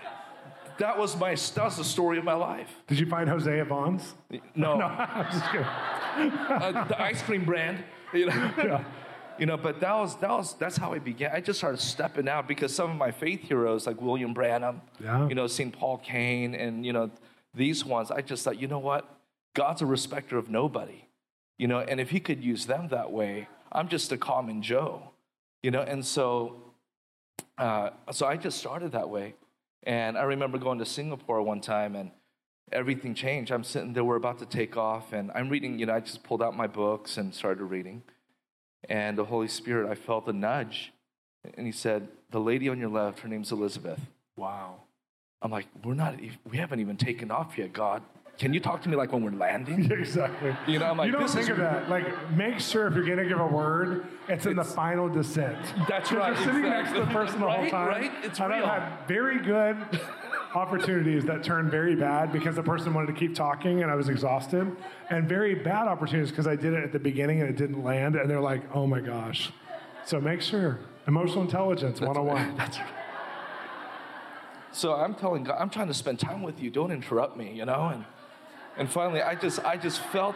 that 0.81 0.99
was 0.99 1.17
my, 1.17 1.31
that's 1.31 1.77
the 1.77 1.85
story 1.85 2.19
of 2.19 2.25
my 2.25 2.35
life. 2.35 2.69
Did 2.89 2.99
you 2.99 3.07
find 3.07 3.29
Jose 3.29 3.63
Bonds? 3.63 4.15
No, 4.31 4.77
No, 4.79 4.85
I'm 4.87 5.31
just 5.33 5.45
kidding. 5.53 5.67
uh, 6.33 6.85
the 6.89 7.01
ice 7.01 7.23
cream 7.23 7.45
brand, 7.45 7.85
you 8.13 8.27
know. 8.27 8.51
Yeah. 8.59 8.85
You 9.39 9.47
know, 9.47 9.57
but 9.57 9.81
that 9.81 9.95
was 9.95 10.17
that 10.17 10.29
was 10.29 10.53
that's 10.59 10.77
how 10.77 10.93
I 10.93 10.99
began. 10.99 11.31
I 11.33 11.41
just 11.41 11.59
started 11.61 11.81
stepping 11.81 12.29
out 12.29 12.47
because 12.47 12.75
some 12.75 12.91
of 12.91 12.97
my 12.99 13.11
faith 13.11 13.41
heroes 13.41 13.87
like 13.87 13.99
William 14.03 14.35
Branham, 14.35 14.83
Yeah. 15.03 15.27
you 15.31 15.35
know, 15.35 15.47
St. 15.47 15.73
Paul 15.73 15.97
Cain, 15.97 16.55
and 16.55 16.85
you 16.85 16.93
know, 16.93 17.11
these 17.55 17.83
ones, 17.83 18.11
I 18.11 18.21
just 18.21 18.45
thought, 18.45 18.61
you 18.61 18.69
know 18.69 18.79
what? 18.91 19.09
God's 19.55 19.81
a 19.81 19.87
respecter 19.87 20.37
of 20.37 20.51
nobody. 20.51 21.07
You 21.57 21.69
know, 21.69 21.79
and 21.81 21.99
if 22.01 22.11
he 22.11 22.21
could 22.21 22.45
use 22.45 22.67
them 22.67 22.89
that 22.89 23.13
way, 23.13 23.49
I'm 23.73 23.89
just 23.89 24.13
a 24.13 24.19
common 24.19 24.61
Joe. 24.61 25.11
You 25.63 25.71
know, 25.71 25.81
and 25.93 26.05
so 26.05 26.57
uh, 27.57 27.91
so 28.13 28.27
I 28.27 28.37
just 28.37 28.59
started 28.59 28.93
that 28.93 29.09
way. 29.09 29.35
And 29.85 30.19
I 30.19 30.23
remember 30.23 30.59
going 30.59 30.79
to 30.79 30.87
Singapore 30.87 31.43
one 31.43 31.61
time 31.61 31.97
and 31.97 32.11
everything 32.73 33.15
changed. 33.15 33.51
I'm 33.51 33.65
sitting 33.65 33.93
there, 33.93 34.05
we're 34.05 34.17
about 34.17 34.39
to 34.41 34.47
take 34.47 34.77
off, 34.77 35.13
and 35.13 35.31
I'm 35.35 35.49
reading, 35.49 35.79
you 35.79 35.87
know, 35.87 35.95
I 35.95 36.01
just 36.01 36.23
pulled 36.23 36.43
out 36.43 36.57
my 36.57 36.67
books 36.67 37.17
and 37.17 37.35
started 37.35 37.65
reading. 37.65 38.03
And 38.89 39.19
the 39.19 39.25
Holy 39.25 39.49
Spirit, 39.49 39.91
I 39.91 39.95
felt 39.95 40.27
a 40.29 40.33
nudge. 40.33 40.93
And 41.57 41.67
he 41.67 41.73
said, 41.73 42.09
The 42.31 42.41
lady 42.41 42.69
on 42.69 42.79
your 42.79 42.89
left, 42.89 43.21
her 43.21 43.29
name's 43.29 43.53
Elizabeth. 43.53 44.01
Wow. 44.37 44.77
I'm 45.43 45.51
like, 45.51 45.67
We're 45.85 45.95
not, 45.95 46.17
we 46.49 46.59
haven't 46.59 46.81
even 46.81 46.97
taken 46.97 47.31
off 47.31 47.59
yet, 47.59 47.73
God. 47.73 48.03
Can 48.41 48.55
you 48.55 48.59
talk 48.59 48.81
to 48.85 48.89
me 48.89 48.97
like 48.97 49.13
when 49.13 49.23
we're 49.23 49.33
landing? 49.33 49.93
Exactly. 50.01 50.57
You 50.67 50.79
know, 50.79 50.87
I'm 50.87 50.97
like, 50.97 51.07
you 51.07 51.13
don't 51.13 51.29
think 51.29 51.51
of 51.51 51.59
that. 51.59 51.91
Like, 51.91 52.07
make 52.31 52.59
sure 52.59 52.87
if 52.87 52.95
you're 52.95 53.05
going 53.05 53.19
to 53.19 53.27
give 53.27 53.39
a 53.39 53.47
word, 53.47 54.07
it's 54.29 54.47
in 54.47 54.57
the 54.57 54.65
final 54.65 55.11
descent. 55.11 55.59
That's 55.87 56.11
right, 56.11 56.35
You're 56.35 56.47
sitting 56.47 56.63
next 56.63 56.93
to 56.95 57.01
the 57.01 57.07
person 57.07 57.41
the 57.41 57.51
whole 57.51 57.69
time. 57.69 57.89
right, 57.89 58.13
it's 58.23 58.41
and 58.41 58.51
real. 58.51 58.65
I've 58.65 58.83
had 58.83 59.07
very 59.07 59.41
good 59.41 59.77
opportunities 60.55 61.27
that 61.27 61.45
turned 61.45 61.71
very 61.71 61.95
bad 61.95 62.33
because 62.33 62.57
the 62.57 62.63
person 62.63 62.95
wanted 62.95 63.09
to 63.09 63.13
keep 63.13 63.35
talking 63.35 63.83
and 63.83 63.91
I 63.91 63.95
was 63.95 64.09
exhausted, 64.09 64.75
and 65.11 65.29
very 65.29 65.55
bad 65.55 65.87
opportunities 65.87 66.31
because 66.31 66.47
I 66.47 66.57
did 66.57 66.73
it 66.73 66.83
at 66.83 66.93
the 66.93 66.99
beginning 66.99 67.43
and 67.43 67.51
it 67.51 67.57
didn't 67.59 67.85
land, 67.85 68.17
and 68.17 68.31
they're 68.31 68.41
like, 68.41 68.63
oh 68.75 68.87
my 68.87 69.01
gosh. 69.01 69.53
So 70.07 70.19
make 70.19 70.41
sure. 70.41 70.79
Emotional 71.07 71.43
intelligence 71.43 72.01
101. 72.01 72.57
That's 72.57 72.79
right. 72.79 72.89
So 74.73 74.95
I'm 74.95 75.15
telling 75.15 75.45
God, 75.45 75.59
I'm 75.61 75.69
trying 75.69 75.89
to 75.89 75.95
spend 75.95 76.19
time 76.19 76.43
with 76.43 76.59
you. 76.59 76.71
Don't 76.71 76.91
interrupt 76.91 77.37
me, 77.37 77.53
you 77.53 77.67
know. 77.67 77.91
And 77.93 78.05
and 78.77 78.91
finally, 78.91 79.23
I 79.23 79.35
just 79.35 79.65
I 79.65 79.77
just 79.77 80.01
felt, 80.01 80.35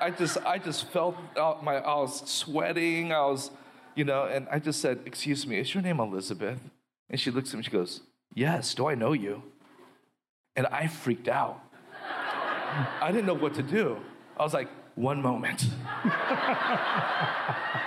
I 0.00 0.10
just 0.10 0.38
I 0.38 0.58
just 0.58 0.88
felt 0.88 1.16
out 1.36 1.64
my 1.64 1.76
I 1.76 1.96
was 1.96 2.28
sweating. 2.30 3.12
I 3.12 3.20
was, 3.26 3.50
you 3.94 4.04
know, 4.04 4.24
and 4.24 4.46
I 4.50 4.58
just 4.58 4.80
said, 4.80 5.00
"Excuse 5.06 5.46
me, 5.46 5.58
is 5.58 5.74
your 5.74 5.82
name 5.82 6.00
Elizabeth?" 6.00 6.58
And 7.10 7.20
she 7.20 7.30
looks 7.30 7.50
at 7.50 7.56
me, 7.56 7.62
she 7.62 7.70
goes, 7.70 8.00
Yes, 8.32 8.74
do 8.74 8.86
I 8.86 8.94
know 8.94 9.12
you? 9.12 9.42
And 10.56 10.66
I 10.66 10.86
freaked 10.86 11.28
out. 11.28 11.60
I 13.00 13.12
didn't 13.12 13.26
know 13.26 13.34
what 13.34 13.54
to 13.54 13.62
do. 13.62 13.98
I 14.36 14.42
was 14.42 14.54
like, 14.54 14.68
One 14.94 15.22
moment. 15.22 15.68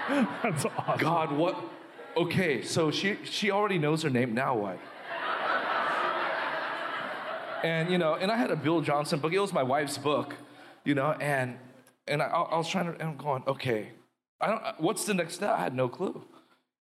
That's 0.08 0.66
awesome. 0.66 0.98
God, 0.98 1.32
what? 1.34 1.62
Okay, 2.16 2.62
so 2.62 2.90
she, 2.90 3.18
she 3.26 3.52
already 3.52 3.78
knows 3.78 4.02
her 4.04 4.10
name. 4.10 4.34
Now 4.34 4.56
what? 4.56 4.80
And 7.64 7.90
you 7.90 7.98
know, 7.98 8.16
and 8.16 8.32
I 8.32 8.38
had 8.38 8.52
a 8.52 8.56
Bill 8.56 8.82
Johnson 8.82 9.20
book. 9.20 9.34
It 9.34 9.40
was 9.40 9.54
my 9.54 9.64
wife's 9.64 9.98
book, 9.98 10.36
you 10.86 10.96
know, 10.96 11.12
and 11.14 11.58
and 12.08 12.22
I, 12.22 12.28
I 12.28 12.58
was 12.58 12.68
trying 12.68 12.86
to. 12.86 12.92
And 12.94 13.02
I'm 13.02 13.18
going, 13.18 13.44
okay, 13.48 13.90
I 14.40 14.48
don't. 14.48 14.62
What's 14.80 15.06
the 15.06 15.14
next 15.14 15.36
step? 15.36 15.52
I 15.58 15.62
had 15.62 15.76
no 15.76 15.90
clue. 15.90 16.24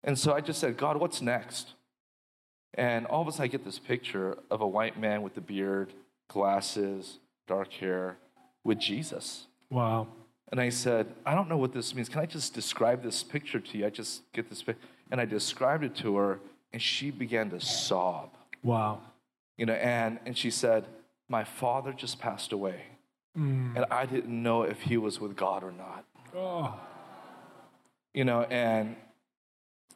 And 0.03 0.17
so 0.17 0.33
I 0.33 0.41
just 0.41 0.59
said, 0.59 0.77
God, 0.77 0.97
what's 0.97 1.21
next? 1.21 1.73
And 2.73 3.05
all 3.07 3.21
of 3.21 3.27
a 3.27 3.31
sudden, 3.31 3.45
I 3.45 3.47
get 3.47 3.65
this 3.65 3.79
picture 3.79 4.37
of 4.51 4.61
a 4.61 4.67
white 4.67 4.99
man 4.99 5.21
with 5.21 5.35
a 5.37 5.41
beard, 5.41 5.93
glasses, 6.29 7.19
dark 7.47 7.73
hair, 7.73 8.17
with 8.63 8.79
Jesus. 8.79 9.47
Wow. 9.69 10.07
And 10.51 10.61
I 10.61 10.69
said, 10.69 11.07
I 11.25 11.35
don't 11.35 11.49
know 11.49 11.57
what 11.57 11.73
this 11.73 11.93
means. 11.93 12.07
Can 12.07 12.21
I 12.21 12.25
just 12.25 12.53
describe 12.53 13.03
this 13.03 13.23
picture 13.23 13.59
to 13.59 13.77
you? 13.77 13.85
I 13.85 13.89
just 13.89 14.21
get 14.31 14.49
this 14.49 14.63
picture. 14.63 14.81
And 15.11 15.19
I 15.19 15.25
described 15.25 15.83
it 15.83 15.95
to 15.97 16.15
her, 16.17 16.39
and 16.71 16.81
she 16.81 17.11
began 17.11 17.49
to 17.49 17.59
sob. 17.59 18.29
Wow. 18.63 19.01
You 19.57 19.65
know, 19.65 19.73
and, 19.73 20.19
and 20.25 20.37
she 20.37 20.51
said, 20.51 20.85
My 21.29 21.43
father 21.43 21.93
just 21.93 22.19
passed 22.19 22.51
away. 22.51 22.83
Mm. 23.37 23.75
And 23.75 23.85
I 23.91 24.05
didn't 24.05 24.41
know 24.41 24.63
if 24.63 24.81
he 24.81 24.97
was 24.97 25.19
with 25.19 25.35
God 25.35 25.63
or 25.63 25.71
not. 25.71 26.05
Oh. 26.35 26.79
You 28.13 28.25
know, 28.25 28.43
and 28.43 28.95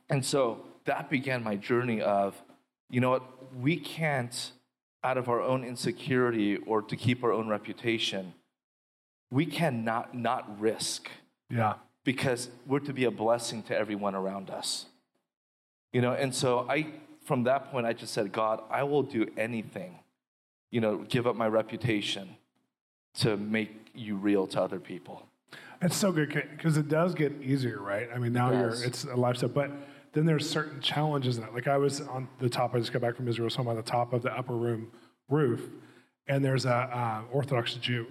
and 0.09 0.25
so 0.25 0.59
that 0.85 1.09
began 1.09 1.43
my 1.43 1.55
journey 1.55 2.01
of, 2.01 2.35
you 2.89 2.99
know 2.99 3.11
what, 3.11 3.23
we 3.55 3.77
can't, 3.77 4.51
out 5.03 5.17
of 5.17 5.29
our 5.29 5.41
own 5.41 5.63
insecurity 5.63 6.57
or 6.57 6.81
to 6.81 6.95
keep 6.95 7.23
our 7.23 7.31
own 7.31 7.47
reputation, 7.47 8.33
we 9.31 9.45
cannot 9.45 10.13
not 10.13 10.59
risk 10.59 11.09
Yeah. 11.49 11.75
because 12.03 12.49
we're 12.67 12.79
to 12.79 12.93
be 12.93 13.05
a 13.05 13.11
blessing 13.11 13.63
to 13.63 13.77
everyone 13.77 14.15
around 14.15 14.49
us. 14.49 14.85
You 15.93 16.01
know, 16.01 16.13
and 16.13 16.35
so 16.35 16.65
I, 16.69 16.87
from 17.23 17.43
that 17.43 17.71
point, 17.71 17.85
I 17.85 17.93
just 17.93 18.13
said, 18.13 18.31
God, 18.31 18.61
I 18.69 18.83
will 18.83 19.03
do 19.03 19.27
anything, 19.37 19.99
you 20.71 20.81
know, 20.81 20.97
give 20.97 21.27
up 21.27 21.35
my 21.35 21.47
reputation 21.47 22.35
to 23.15 23.37
make 23.37 23.89
you 23.93 24.15
real 24.15 24.47
to 24.47 24.61
other 24.61 24.79
people. 24.79 25.23
It's 25.81 25.95
so 25.95 26.11
good 26.11 26.29
because 26.55 26.77
it 26.77 26.87
does 26.87 27.15
get 27.15 27.33
easier, 27.41 27.79
right? 27.81 28.07
I 28.13 28.19
mean, 28.19 28.33
now 28.33 28.51
It 28.51 28.57
you're 28.57 28.85
it's 28.85 29.03
a 29.03 29.15
lifestyle, 29.15 29.49
but 29.49 29.71
then 30.13 30.25
there's 30.25 30.47
certain 30.47 30.79
challenges 30.81 31.37
in 31.37 31.43
it. 31.43 31.53
Like 31.53 31.67
I 31.67 31.77
was 31.77 32.01
on 32.01 32.27
the 32.39 32.49
top. 32.49 32.75
I 32.75 32.79
just 32.79 32.93
got 32.93 33.01
back 33.01 33.15
from 33.15 33.27
Israel, 33.27 33.49
so 33.49 33.61
I'm 33.61 33.67
on 33.67 33.75
the 33.75 33.81
top 33.81 34.13
of 34.13 34.21
the 34.21 34.31
upper 34.37 34.55
room 34.55 34.91
roof, 35.29 35.69
and 36.27 36.45
there's 36.45 36.65
a 36.65 36.73
uh, 36.73 37.21
Orthodox 37.31 37.73
Jew, 37.75 38.07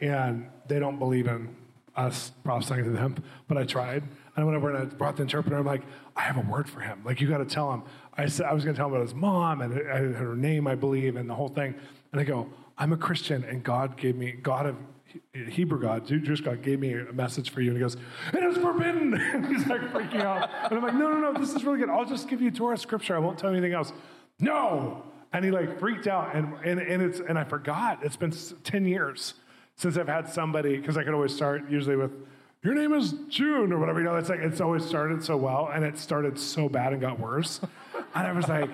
and 0.00 0.48
they 0.68 0.78
don't 0.78 0.98
believe 0.98 1.26
in 1.26 1.56
us 1.96 2.32
prophesying 2.44 2.84
to 2.84 2.90
them. 2.90 3.16
But 3.48 3.56
I 3.56 3.64
tried, 3.64 4.02
and 4.02 4.10
I 4.36 4.44
went 4.44 4.56
over 4.56 4.74
and 4.74 4.78
I 4.78 4.84
brought 4.84 5.16
the 5.16 5.22
interpreter. 5.22 5.56
I'm 5.56 5.66
like, 5.66 5.82
I 6.16 6.22
have 6.22 6.36
a 6.36 6.42
word 6.42 6.68
for 6.68 6.80
him. 6.80 7.00
Like 7.04 7.20
you 7.20 7.28
got 7.28 7.38
to 7.38 7.46
tell 7.46 7.72
him. 7.72 7.82
I 8.20 8.26
said 8.26 8.46
I 8.46 8.52
was 8.52 8.64
going 8.64 8.74
to 8.74 8.78
tell 8.78 8.88
him 8.88 8.94
about 8.94 9.06
his 9.06 9.14
mom 9.14 9.62
and 9.62 9.72
her 9.74 10.12
her 10.12 10.36
name, 10.36 10.66
I 10.66 10.74
believe, 10.74 11.16
and 11.16 11.28
the 11.28 11.34
whole 11.34 11.48
thing. 11.48 11.74
And 12.12 12.20
I 12.20 12.24
go, 12.24 12.48
I'm 12.76 12.92
a 12.92 12.96
Christian, 12.96 13.44
and 13.44 13.62
God 13.62 13.96
gave 13.96 14.16
me 14.16 14.32
God 14.32 14.66
of 14.66 14.76
Hebrew 15.32 15.80
God, 15.80 16.06
Jew- 16.06 16.20
Jewish 16.20 16.40
God, 16.40 16.62
gave 16.62 16.80
me 16.80 16.92
a 16.92 17.12
message 17.12 17.50
for 17.50 17.60
you. 17.60 17.70
And 17.70 17.78
he 17.78 17.80
goes, 17.80 17.96
It 18.32 18.44
is 18.44 18.56
forbidden. 18.58 19.14
And 19.34 19.46
he's 19.46 19.66
like 19.66 19.80
freaking 19.92 20.22
out. 20.22 20.50
And 20.64 20.74
I'm 20.74 20.82
like, 20.82 20.94
No, 20.94 21.10
no, 21.10 21.32
no, 21.32 21.38
this 21.38 21.54
is 21.54 21.64
really 21.64 21.78
good. 21.78 21.88
I'll 21.88 22.04
just 22.04 22.28
give 22.28 22.40
you 22.40 22.50
Torah 22.50 22.78
scripture. 22.78 23.16
I 23.16 23.18
won't 23.18 23.38
tell 23.38 23.50
you 23.50 23.56
anything 23.56 23.74
else. 23.74 23.92
No. 24.38 25.02
And 25.32 25.44
he 25.44 25.50
like 25.50 25.78
freaked 25.78 26.06
out. 26.06 26.34
And, 26.34 26.54
and, 26.64 26.80
and, 26.80 27.02
it's, 27.02 27.20
and 27.20 27.38
I 27.38 27.44
forgot. 27.44 28.00
It's 28.02 28.16
been 28.16 28.32
10 28.32 28.84
years 28.84 29.34
since 29.76 29.96
I've 29.96 30.08
had 30.08 30.28
somebody, 30.28 30.76
because 30.76 30.96
I 30.96 31.04
could 31.04 31.14
always 31.14 31.34
start 31.34 31.70
usually 31.70 31.96
with, 31.96 32.12
Your 32.62 32.74
name 32.74 32.92
is 32.92 33.14
June 33.28 33.72
or 33.72 33.78
whatever. 33.78 34.00
You 34.00 34.06
know, 34.06 34.16
it's 34.16 34.28
like, 34.28 34.40
it's 34.40 34.60
always 34.60 34.84
started 34.84 35.22
so 35.22 35.36
well. 35.36 35.70
And 35.72 35.84
it 35.84 35.98
started 35.98 36.38
so 36.38 36.68
bad 36.68 36.92
and 36.92 37.00
got 37.00 37.18
worse. 37.18 37.60
And 38.14 38.26
I 38.26 38.32
was 38.32 38.48
like, 38.48 38.70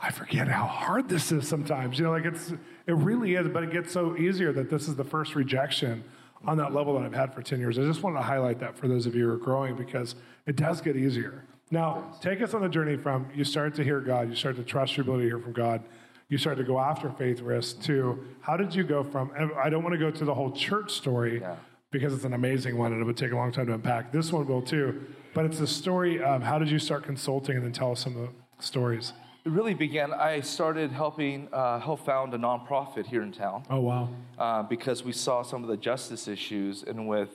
I 0.00 0.10
forget 0.10 0.48
how 0.48 0.66
hard 0.66 1.08
this 1.08 1.32
is 1.32 1.48
sometimes. 1.48 1.98
You 1.98 2.04
know, 2.06 2.10
like 2.12 2.24
it's 2.26 2.50
it 2.86 2.94
really 2.94 3.34
is, 3.34 3.48
but 3.48 3.62
it 3.64 3.72
gets 3.72 3.92
so 3.92 4.16
easier 4.16 4.52
that 4.52 4.70
this 4.70 4.86
is 4.88 4.96
the 4.96 5.04
first 5.04 5.34
rejection 5.34 6.04
on 6.44 6.58
that 6.58 6.72
level 6.72 6.94
that 6.94 7.02
I've 7.04 7.14
had 7.14 7.34
for 7.34 7.42
10 7.42 7.58
years. 7.58 7.78
I 7.78 7.82
just 7.82 8.02
wanted 8.02 8.18
to 8.18 8.24
highlight 8.24 8.60
that 8.60 8.76
for 8.78 8.86
those 8.86 9.06
of 9.06 9.14
you 9.14 9.24
who 9.26 9.32
are 9.32 9.36
growing 9.38 9.74
because 9.74 10.14
it 10.46 10.54
does 10.56 10.80
get 10.80 10.96
easier. 10.96 11.44
Now, 11.70 12.14
take 12.20 12.40
us 12.42 12.54
on 12.54 12.60
the 12.62 12.68
journey 12.68 12.96
from 12.96 13.26
you 13.34 13.42
start 13.42 13.74
to 13.76 13.82
hear 13.82 14.00
God, 14.00 14.28
you 14.28 14.36
start 14.36 14.54
to 14.56 14.62
trust 14.62 14.96
your 14.96 15.02
ability 15.02 15.24
to 15.24 15.30
hear 15.30 15.38
from 15.40 15.52
God, 15.54 15.82
you 16.28 16.38
start 16.38 16.58
to 16.58 16.64
go 16.64 16.78
after 16.78 17.10
faith 17.10 17.40
risk 17.40 17.80
to 17.82 18.24
how 18.40 18.56
did 18.56 18.72
you 18.74 18.84
go 18.84 19.02
from 19.02 19.32
I 19.56 19.68
don't 19.70 19.82
want 19.82 19.94
to 19.94 19.98
go 19.98 20.10
to 20.10 20.24
the 20.24 20.34
whole 20.34 20.52
church 20.52 20.92
story 20.92 21.40
Yeah. 21.40 21.56
because 21.90 22.12
it's 22.14 22.24
an 22.24 22.34
amazing 22.34 22.76
one 22.76 22.92
and 22.92 23.00
it 23.00 23.04
would 23.04 23.16
take 23.16 23.32
a 23.32 23.36
long 23.36 23.50
time 23.50 23.66
to 23.66 23.72
unpack. 23.74 24.12
This 24.12 24.30
one 24.32 24.46
will 24.46 24.62
too, 24.62 25.06
but 25.34 25.44
it's 25.44 25.58
the 25.58 25.66
story 25.66 26.22
of 26.22 26.42
how 26.42 26.60
did 26.60 26.70
you 26.70 26.78
start 26.78 27.02
consulting 27.02 27.56
and 27.56 27.64
then 27.64 27.72
tell 27.72 27.90
us 27.92 28.00
some 28.00 28.14
of 28.16 28.22
the 28.22 28.28
stories. 28.58 29.12
It 29.44 29.50
really 29.52 29.74
began, 29.74 30.12
I 30.12 30.40
started 30.40 30.90
helping 30.90 31.48
uh, 31.52 31.78
help 31.78 32.04
found 32.04 32.34
a 32.34 32.38
nonprofit 32.38 33.06
here 33.06 33.22
in 33.22 33.30
town. 33.32 33.62
Oh 33.70 33.80
wow. 33.80 34.08
uh, 34.38 34.62
because 34.64 35.04
we 35.04 35.12
saw 35.12 35.42
some 35.42 35.62
of 35.62 35.68
the 35.68 35.76
justice 35.76 36.26
issues 36.26 36.82
and 36.82 37.06
with 37.06 37.30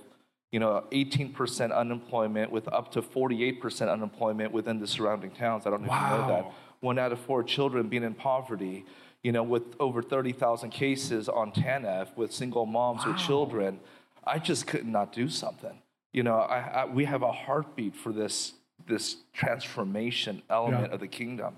you 0.52 0.60
know 0.60 0.84
18% 0.92 1.74
unemployment 1.74 2.52
with 2.52 2.68
up 2.68 2.92
to 2.92 3.02
48% 3.02 3.90
unemployment 3.90 4.52
within 4.52 4.80
the 4.80 4.88
surrounding 4.88 5.32
towns 5.32 5.66
i 5.66 5.70
don't 5.70 5.82
know 5.82 5.88
if 5.94 6.02
you 6.02 6.08
know 6.18 6.28
that 6.28 6.44
Wow. 6.46 6.54
one 6.82 7.00
out 7.00 7.14
of 7.14 7.20
four 7.22 7.42
children 7.42 7.88
being 7.88 8.04
in 8.04 8.14
poverty 8.14 8.84
you 9.24 9.32
know 9.32 9.44
with 9.44 9.64
over 9.80 10.02
30000 10.02 10.70
cases 10.72 11.30
on 11.30 11.54
tanf 11.54 12.08
with 12.18 12.34
single 12.34 12.66
moms 12.66 13.06
with 13.06 13.16
children 13.18 13.80
i 14.26 14.38
just 14.40 14.68
could 14.68 14.86
not 14.86 15.14
do 15.14 15.30
something 15.30 15.78
you 16.12 16.22
know 16.24 16.36
I, 16.36 16.60
I, 16.82 16.86
we 16.86 17.06
have 17.06 17.22
a 17.24 17.32
heartbeat 17.32 17.96
for 17.96 18.12
this 18.12 18.52
this 18.88 19.18
transformation 19.34 20.42
element 20.50 20.88
Yeah. 20.90 20.94
of 20.94 21.00
the 21.00 21.08
kingdom 21.08 21.58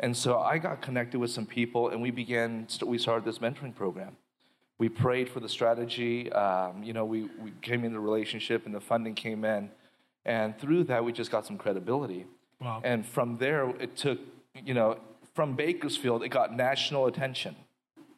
and 0.00 0.16
so 0.16 0.40
I 0.40 0.58
got 0.58 0.82
connected 0.82 1.18
with 1.20 1.30
some 1.30 1.46
people, 1.46 1.90
and 1.90 2.02
we 2.02 2.10
began. 2.10 2.66
We 2.84 2.98
started 2.98 3.24
this 3.24 3.38
mentoring 3.38 3.76
program. 3.76 4.16
We 4.76 4.88
prayed 4.88 5.28
for 5.28 5.38
the 5.38 5.48
strategy. 5.48 6.32
Um, 6.32 6.82
you 6.82 6.92
know, 6.92 7.04
we, 7.04 7.28
we 7.40 7.52
came 7.62 7.84
into 7.84 7.98
a 7.98 8.00
relationship, 8.00 8.66
and 8.66 8.74
the 8.74 8.80
funding 8.80 9.14
came 9.14 9.44
in, 9.44 9.70
and 10.24 10.58
through 10.58 10.84
that, 10.84 11.04
we 11.04 11.12
just 11.12 11.30
got 11.30 11.46
some 11.46 11.56
credibility. 11.56 12.26
Wow. 12.60 12.80
And 12.82 13.06
from 13.06 13.36
there, 13.38 13.68
it 13.78 13.96
took. 13.96 14.18
You 14.64 14.74
know, 14.74 14.98
from 15.34 15.54
Bakersfield, 15.54 16.24
it 16.24 16.30
got 16.30 16.52
national 16.56 17.06
attention, 17.06 17.54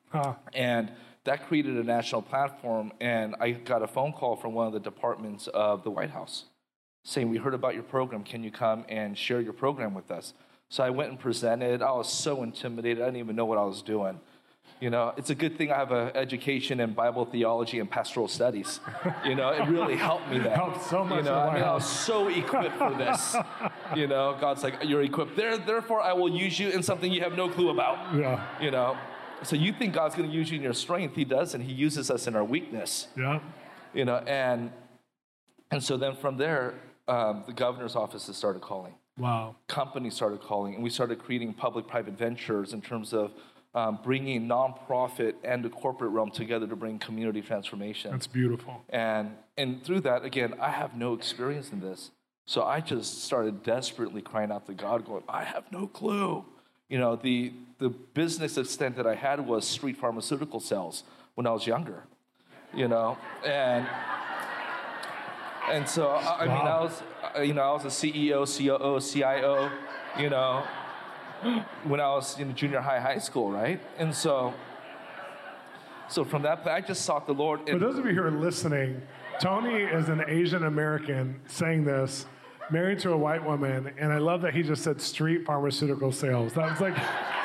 Huh. 0.09 0.33
and 0.55 0.91
that 1.25 1.47
created 1.47 1.76
a 1.76 1.85
national 1.85 2.23
platform. 2.23 2.91
And 3.03 3.37
I 3.38 3.50
got 3.50 3.83
a 3.83 3.87
phone 3.87 4.15
call 4.15 4.35
from 4.37 4.55
one 4.55 4.67
of 4.67 4.73
the 4.73 4.81
departments 4.81 5.47
of 5.49 5.83
the 5.85 5.91
White 5.91 6.11
House 6.11 6.45
saying, 7.07 7.31
We 7.31 7.39
heard 7.39 7.55
about 7.55 7.75
your 7.75 7.85
program. 7.85 8.23
Can 8.25 8.43
you 8.43 8.51
come 8.51 8.85
and 8.89 9.17
share 9.17 9.41
your 9.41 9.53
program 9.53 9.95
with 9.95 10.11
us? 10.11 10.35
So 10.69 10.83
I 10.83 10.91
went 10.91 11.11
and 11.11 11.19
presented. 11.19 11.81
I 11.81 11.93
was 11.93 12.13
so 12.13 12.43
intimidated. 12.43 13.01
I 13.01 13.07
didn't 13.07 13.21
even 13.21 13.37
know 13.37 13.45
what 13.47 13.59
I 13.59 13.65
was 13.65 13.81
doing. 13.81 14.19
You 14.81 14.91
know, 14.91 15.15
it's 15.17 15.31
a 15.31 15.35
good 15.35 15.57
thing 15.57 15.71
I 15.73 15.77
have 15.77 15.93
an 15.93 16.11
education 16.17 16.81
in 16.81 16.93
Bible 16.93 17.25
theology 17.25 17.79
and 17.79 17.89
pastoral 17.91 18.29
studies. 18.29 18.81
You 19.25 19.37
know, 19.37 19.49
it 19.51 19.67
really 19.69 19.97
helped 20.09 20.29
me 20.29 20.39
That 20.39 20.57
Helped 20.57 20.83
so 20.85 21.03
much 21.05 21.19
You 21.19 21.31
know, 21.31 21.39
I 21.39 21.55
mean, 21.55 21.63
I 21.63 21.73
was 21.73 21.89
so 21.89 22.29
equipped 22.29 22.77
for 22.77 22.93
this. 22.95 23.37
You 23.95 24.09
know, 24.09 24.37
God's 24.41 24.65
like, 24.65 24.83
you're 24.83 25.03
equipped. 25.03 25.37
There, 25.37 25.57
therefore, 25.57 26.01
I 26.01 26.13
will 26.13 26.29
use 26.29 26.59
you 26.59 26.71
in 26.71 26.83
something 26.83 27.11
you 27.13 27.21
have 27.23 27.37
no 27.37 27.49
clue 27.49 27.71
about. 27.71 28.15
Yeah. 28.17 28.45
You 28.61 28.73
know, 28.73 28.99
so 29.45 29.55
you 29.55 29.73
think 29.73 29.95
God's 29.95 30.17
going 30.17 30.29
to 30.29 30.35
use 30.35 30.51
you 30.51 30.57
in 30.57 30.63
your 30.63 30.75
strength? 30.75 31.15
He 31.15 31.25
does, 31.25 31.55
and 31.55 31.63
He 31.63 31.73
uses 31.73 32.11
us 32.11 32.27
in 32.27 32.35
our 32.35 32.45
weakness 32.45 33.07
Yeah. 33.17 33.39
you 33.95 34.05
know 34.05 34.17
and 34.27 34.73
and 35.71 35.83
so 35.83 35.97
then 35.97 36.17
from 36.17 36.37
there 36.37 36.75
um, 37.09 37.45
the 37.47 37.53
governor's 37.53 37.97
offices 37.97 38.37
started 38.37 38.63
calling 38.63 38.95
Wow. 39.19 39.57
companies 39.67 40.15
started 40.15 40.41
calling 40.41 40.75
and 40.75 40.83
we 40.85 40.91
started 40.91 41.19
creating 41.19 41.55
public-private 41.55 42.19
ventures 42.19 42.73
in 42.75 42.83
terms 42.83 43.15
of 43.15 43.33
um, 43.75 43.99
bringing 44.03 44.47
nonprofit 44.47 45.35
and 45.45 45.65
the 45.65 45.69
corporate 45.71 46.11
realm 46.11 46.31
together 46.31 46.67
to 46.67 46.77
bring 46.77 46.99
community 46.99 47.41
transformation 47.43 48.11
That's 48.11 48.27
beautiful. 48.27 48.83
and 48.91 49.31
and 49.57 49.83
through 49.85 50.01
that 50.03 50.25
again 50.25 50.55
i 50.61 50.71
have 50.71 50.97
no 50.97 51.15
experience 51.15 51.73
in 51.73 51.81
this 51.81 52.11
so 52.47 52.63
i 52.65 52.81
just 52.81 53.25
started 53.25 53.63
desperately 53.63 54.21
crying 54.23 54.51
out 54.53 54.67
to 54.67 54.75
god 54.75 55.05
going 55.07 55.23
i 55.29 55.45
have 55.45 55.65
no 55.73 55.87
clue 55.87 56.45
you 56.89 56.99
know 56.99 57.17
the 57.17 57.53
the 57.79 57.89
business 57.91 58.57
extent 58.59 58.97
that 58.97 59.07
i 59.07 59.15
had 59.15 59.47
was 59.47 59.67
street 59.67 59.97
pharmaceutical 59.97 60.61
sales 60.61 61.05
when 61.37 61.47
i 61.47 61.51
was 61.51 61.67
younger 61.67 62.05
you 62.75 62.89
know 62.89 63.17
and 63.47 63.87
and 65.71 65.89
so 65.89 66.09
i, 66.09 66.45
I 66.45 66.47
mean 66.47 66.67
i 66.67 66.81
was 66.81 67.03
you 67.45 67.55
know 67.55 67.63
i 67.63 67.73
was 67.73 67.85
a 67.85 67.89
ceo 67.89 68.47
coo 68.47 69.01
cio 69.01 69.71
you 70.19 70.31
know 70.31 70.65
when 71.85 72.01
i 72.01 72.09
was 72.09 72.39
in 72.39 72.55
junior 72.55 72.81
high 72.81 73.01
high 73.01 73.19
school 73.19 73.51
right 73.51 73.81
and 73.99 74.15
so 74.15 74.55
so 76.09 76.25
from 76.25 76.43
that 76.43 76.63
point, 76.63 76.77
i 76.77 76.81
just 76.81 77.05
sought 77.05 77.27
the 77.27 77.35
lord 77.35 77.69
For 77.69 77.79
those 77.79 77.99
of 77.99 78.07
you 78.07 78.13
who 78.13 78.23
are 78.23 78.31
listening, 78.31 79.03
Tony 79.41 79.83
is 79.83 80.09
an 80.09 80.23
Asian 80.29 80.65
American 80.65 81.41
saying 81.47 81.85
this 81.85 82.27
married 82.71 82.99
to 83.01 83.13
a 83.13 83.17
white 83.17 83.45
woman, 83.45 83.93
and 83.99 84.13
I 84.13 84.19
love 84.19 84.43
that 84.43 84.55
he 84.55 84.63
just 84.63 84.83
said 84.83 85.01
street 85.01 85.45
pharmaceutical 85.45 86.11
sales. 86.11 86.53
That 86.55 86.71
was 86.71 86.81
like, 86.81 86.97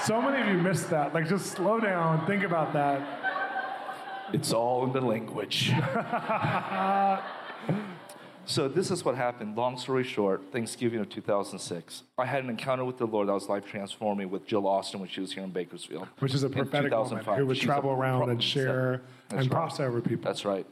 so 0.01 0.21
many 0.21 0.41
of 0.41 0.55
you 0.55 0.61
missed 0.61 0.89
that. 0.89 1.13
Like, 1.13 1.27
just 1.27 1.47
slow 1.47 1.79
down, 1.79 2.25
think 2.25 2.43
about 2.43 2.73
that. 2.73 4.29
It's 4.33 4.53
all 4.53 4.85
in 4.85 4.93
the 4.93 5.01
language. 5.01 5.71
so 8.45 8.67
this 8.67 8.91
is 8.91 9.05
what 9.05 9.15
happened. 9.15 9.55
Long 9.55 9.77
story 9.77 10.03
short, 10.03 10.51
Thanksgiving 10.51 10.99
of 10.99 11.09
2006, 11.09 12.03
I 12.17 12.25
had 12.25 12.43
an 12.43 12.49
encounter 12.49 12.85
with 12.85 12.97
the 12.97 13.07
Lord 13.07 13.27
that 13.27 13.33
was 13.33 13.47
life 13.49 13.65
transforming 13.65 14.29
with 14.29 14.45
Jill 14.45 14.67
Austin 14.67 14.99
when 14.99 15.09
she 15.09 15.21
was 15.21 15.31
here 15.33 15.43
in 15.43 15.51
Bakersfield. 15.51 16.07
Which 16.19 16.33
is 16.33 16.43
a 16.43 16.49
prophetic 16.49 16.91
woman 16.91 17.23
who 17.23 17.45
would 17.45 17.57
She's 17.57 17.65
travel 17.65 17.91
around 17.91 18.29
and 18.29 18.41
share 18.41 19.01
and 19.29 19.39
right. 19.39 19.49
prophesy 19.49 19.83
over 19.83 20.01
people. 20.01 20.23
That's 20.23 20.45
right. 20.45 20.65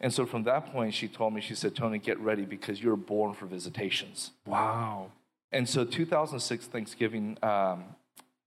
And 0.00 0.12
so 0.12 0.26
from 0.26 0.42
that 0.44 0.72
point, 0.72 0.94
she 0.94 1.06
told 1.06 1.32
me, 1.32 1.40
she 1.40 1.54
said, 1.54 1.76
Tony, 1.76 1.98
get 1.98 2.18
ready 2.18 2.44
because 2.44 2.82
you're 2.82 2.96
born 2.96 3.34
for 3.34 3.46
visitations. 3.46 4.32
Wow. 4.46 5.12
And 5.52 5.68
so 5.68 5.84
2006 5.84 6.66
Thanksgiving 6.66 7.38
um, 7.42 7.84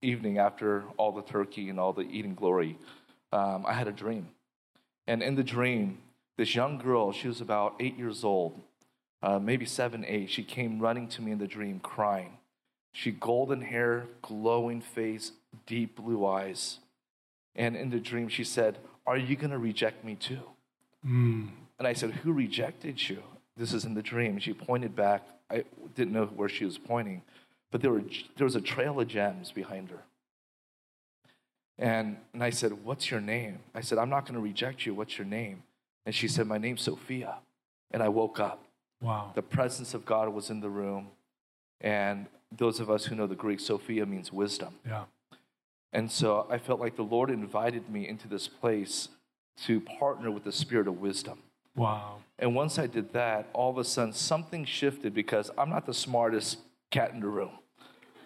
evening, 0.01 0.37
after 0.37 0.83
all 0.97 1.13
the 1.13 1.21
turkey 1.21 1.69
and 1.69 1.79
all 1.79 1.93
the 1.93 2.01
eating 2.01 2.35
glory, 2.35 2.77
um, 3.31 3.65
I 3.65 3.73
had 3.73 3.87
a 3.87 3.93
dream. 3.93 4.27
And 5.07 5.23
in 5.23 5.35
the 5.35 5.43
dream, 5.43 5.99
this 6.37 6.55
young 6.55 6.77
girl, 6.77 7.11
she 7.11 7.27
was 7.27 7.41
about 7.41 7.75
eight 7.79 7.97
years 7.97 8.23
old, 8.23 8.61
uh, 9.21 9.39
maybe 9.39 9.65
seven, 9.65 10.05
eight, 10.07 10.29
she 10.29 10.43
came 10.43 10.79
running 10.79 11.07
to 11.09 11.21
me 11.21 11.31
in 11.31 11.37
the 11.37 11.47
dream 11.47 11.79
crying. 11.79 12.37
She 12.91 13.11
golden 13.11 13.61
hair, 13.61 14.05
glowing 14.21 14.81
face, 14.81 15.31
deep 15.65 15.95
blue 15.97 16.25
eyes. 16.25 16.79
And 17.55 17.75
in 17.75 17.89
the 17.89 17.99
dream, 17.99 18.29
she 18.29 18.43
said, 18.43 18.77
Are 19.05 19.17
you 19.17 19.35
going 19.35 19.51
to 19.51 19.57
reject 19.57 20.03
me 20.03 20.15
too? 20.15 20.41
Mm. 21.05 21.49
And 21.79 21.87
I 21.87 21.93
said, 21.93 22.11
Who 22.11 22.31
rejected 22.31 23.09
you? 23.09 23.23
This 23.57 23.73
is 23.73 23.85
in 23.85 23.93
the 23.93 24.01
dream. 24.01 24.39
She 24.39 24.53
pointed 24.53 24.95
back. 24.95 25.23
I 25.49 25.63
didn't 25.95 26.13
know 26.13 26.25
where 26.25 26.49
she 26.49 26.65
was 26.65 26.77
pointing, 26.77 27.21
but 27.71 27.81
there, 27.81 27.91
were, 27.91 28.03
there 28.37 28.45
was 28.45 28.55
a 28.55 28.61
trail 28.61 28.99
of 28.99 29.07
gems 29.07 29.51
behind 29.51 29.89
her. 29.89 30.03
And, 31.77 32.17
and 32.33 32.43
I 32.43 32.49
said, 32.49 32.83
What's 32.83 33.11
your 33.11 33.21
name? 33.21 33.59
I 33.73 33.81
said, 33.81 33.97
I'm 33.97 34.09
not 34.09 34.25
going 34.25 34.35
to 34.35 34.41
reject 34.41 34.85
you. 34.85 34.93
What's 34.93 35.17
your 35.17 35.27
name? 35.27 35.63
And 36.05 36.13
she 36.13 36.27
said, 36.27 36.47
My 36.47 36.57
name's 36.57 36.81
Sophia. 36.81 37.35
And 37.91 38.01
I 38.03 38.09
woke 38.09 38.39
up. 38.39 38.63
Wow. 39.01 39.31
The 39.35 39.41
presence 39.41 39.93
of 39.93 40.05
God 40.05 40.29
was 40.29 40.49
in 40.49 40.59
the 40.59 40.69
room. 40.69 41.07
And 41.81 42.27
those 42.51 42.79
of 42.79 42.89
us 42.89 43.05
who 43.05 43.15
know 43.15 43.27
the 43.27 43.35
Greek, 43.35 43.59
Sophia 43.59 44.05
means 44.05 44.31
wisdom. 44.31 44.75
Yeah. 44.85 45.03
And 45.93 46.11
so 46.11 46.45
I 46.49 46.57
felt 46.57 46.79
like 46.79 46.95
the 46.95 47.03
Lord 47.03 47.29
invited 47.29 47.89
me 47.89 48.07
into 48.07 48.27
this 48.27 48.47
place 48.47 49.09
to 49.63 49.79
partner 49.79 50.29
with 50.31 50.43
the 50.43 50.51
spirit 50.51 50.87
of 50.87 50.99
wisdom. 50.99 51.39
Wow. 51.75 52.17
And 52.39 52.55
once 52.55 52.77
I 52.79 52.87
did 52.87 53.13
that, 53.13 53.47
all 53.53 53.69
of 53.71 53.77
a 53.77 53.83
sudden 53.83 54.13
something 54.13 54.65
shifted 54.65 55.13
because 55.13 55.51
I'm 55.57 55.69
not 55.69 55.85
the 55.85 55.93
smartest 55.93 56.59
cat 56.91 57.11
in 57.13 57.19
the 57.19 57.27
room. 57.27 57.51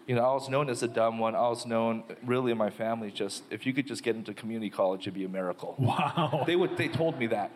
You 0.08 0.16
know, 0.16 0.24
I 0.24 0.34
was 0.34 0.50
known 0.50 0.70
as 0.70 0.82
a 0.82 0.88
dumb 0.88 1.20
one. 1.20 1.36
I 1.36 1.48
was 1.50 1.68
known 1.68 2.04
really 2.26 2.52
in 2.52 2.58
my 2.58 2.72
family 2.72 3.12
just 3.12 3.44
if 3.52 3.68
you 3.68 3.74
could 3.74 3.86
just 3.86 4.02
get 4.02 4.16
into 4.16 4.34
community 4.34 4.72
college, 4.72 5.02
it'd 5.02 5.14
be 5.14 5.26
a 5.26 5.30
miracle. 5.30 5.76
Wow. 5.78 6.44
They 6.48 6.56
would 6.56 6.78
they 6.78 6.88
told 6.88 7.20
me 7.20 7.28
that. 7.28 7.52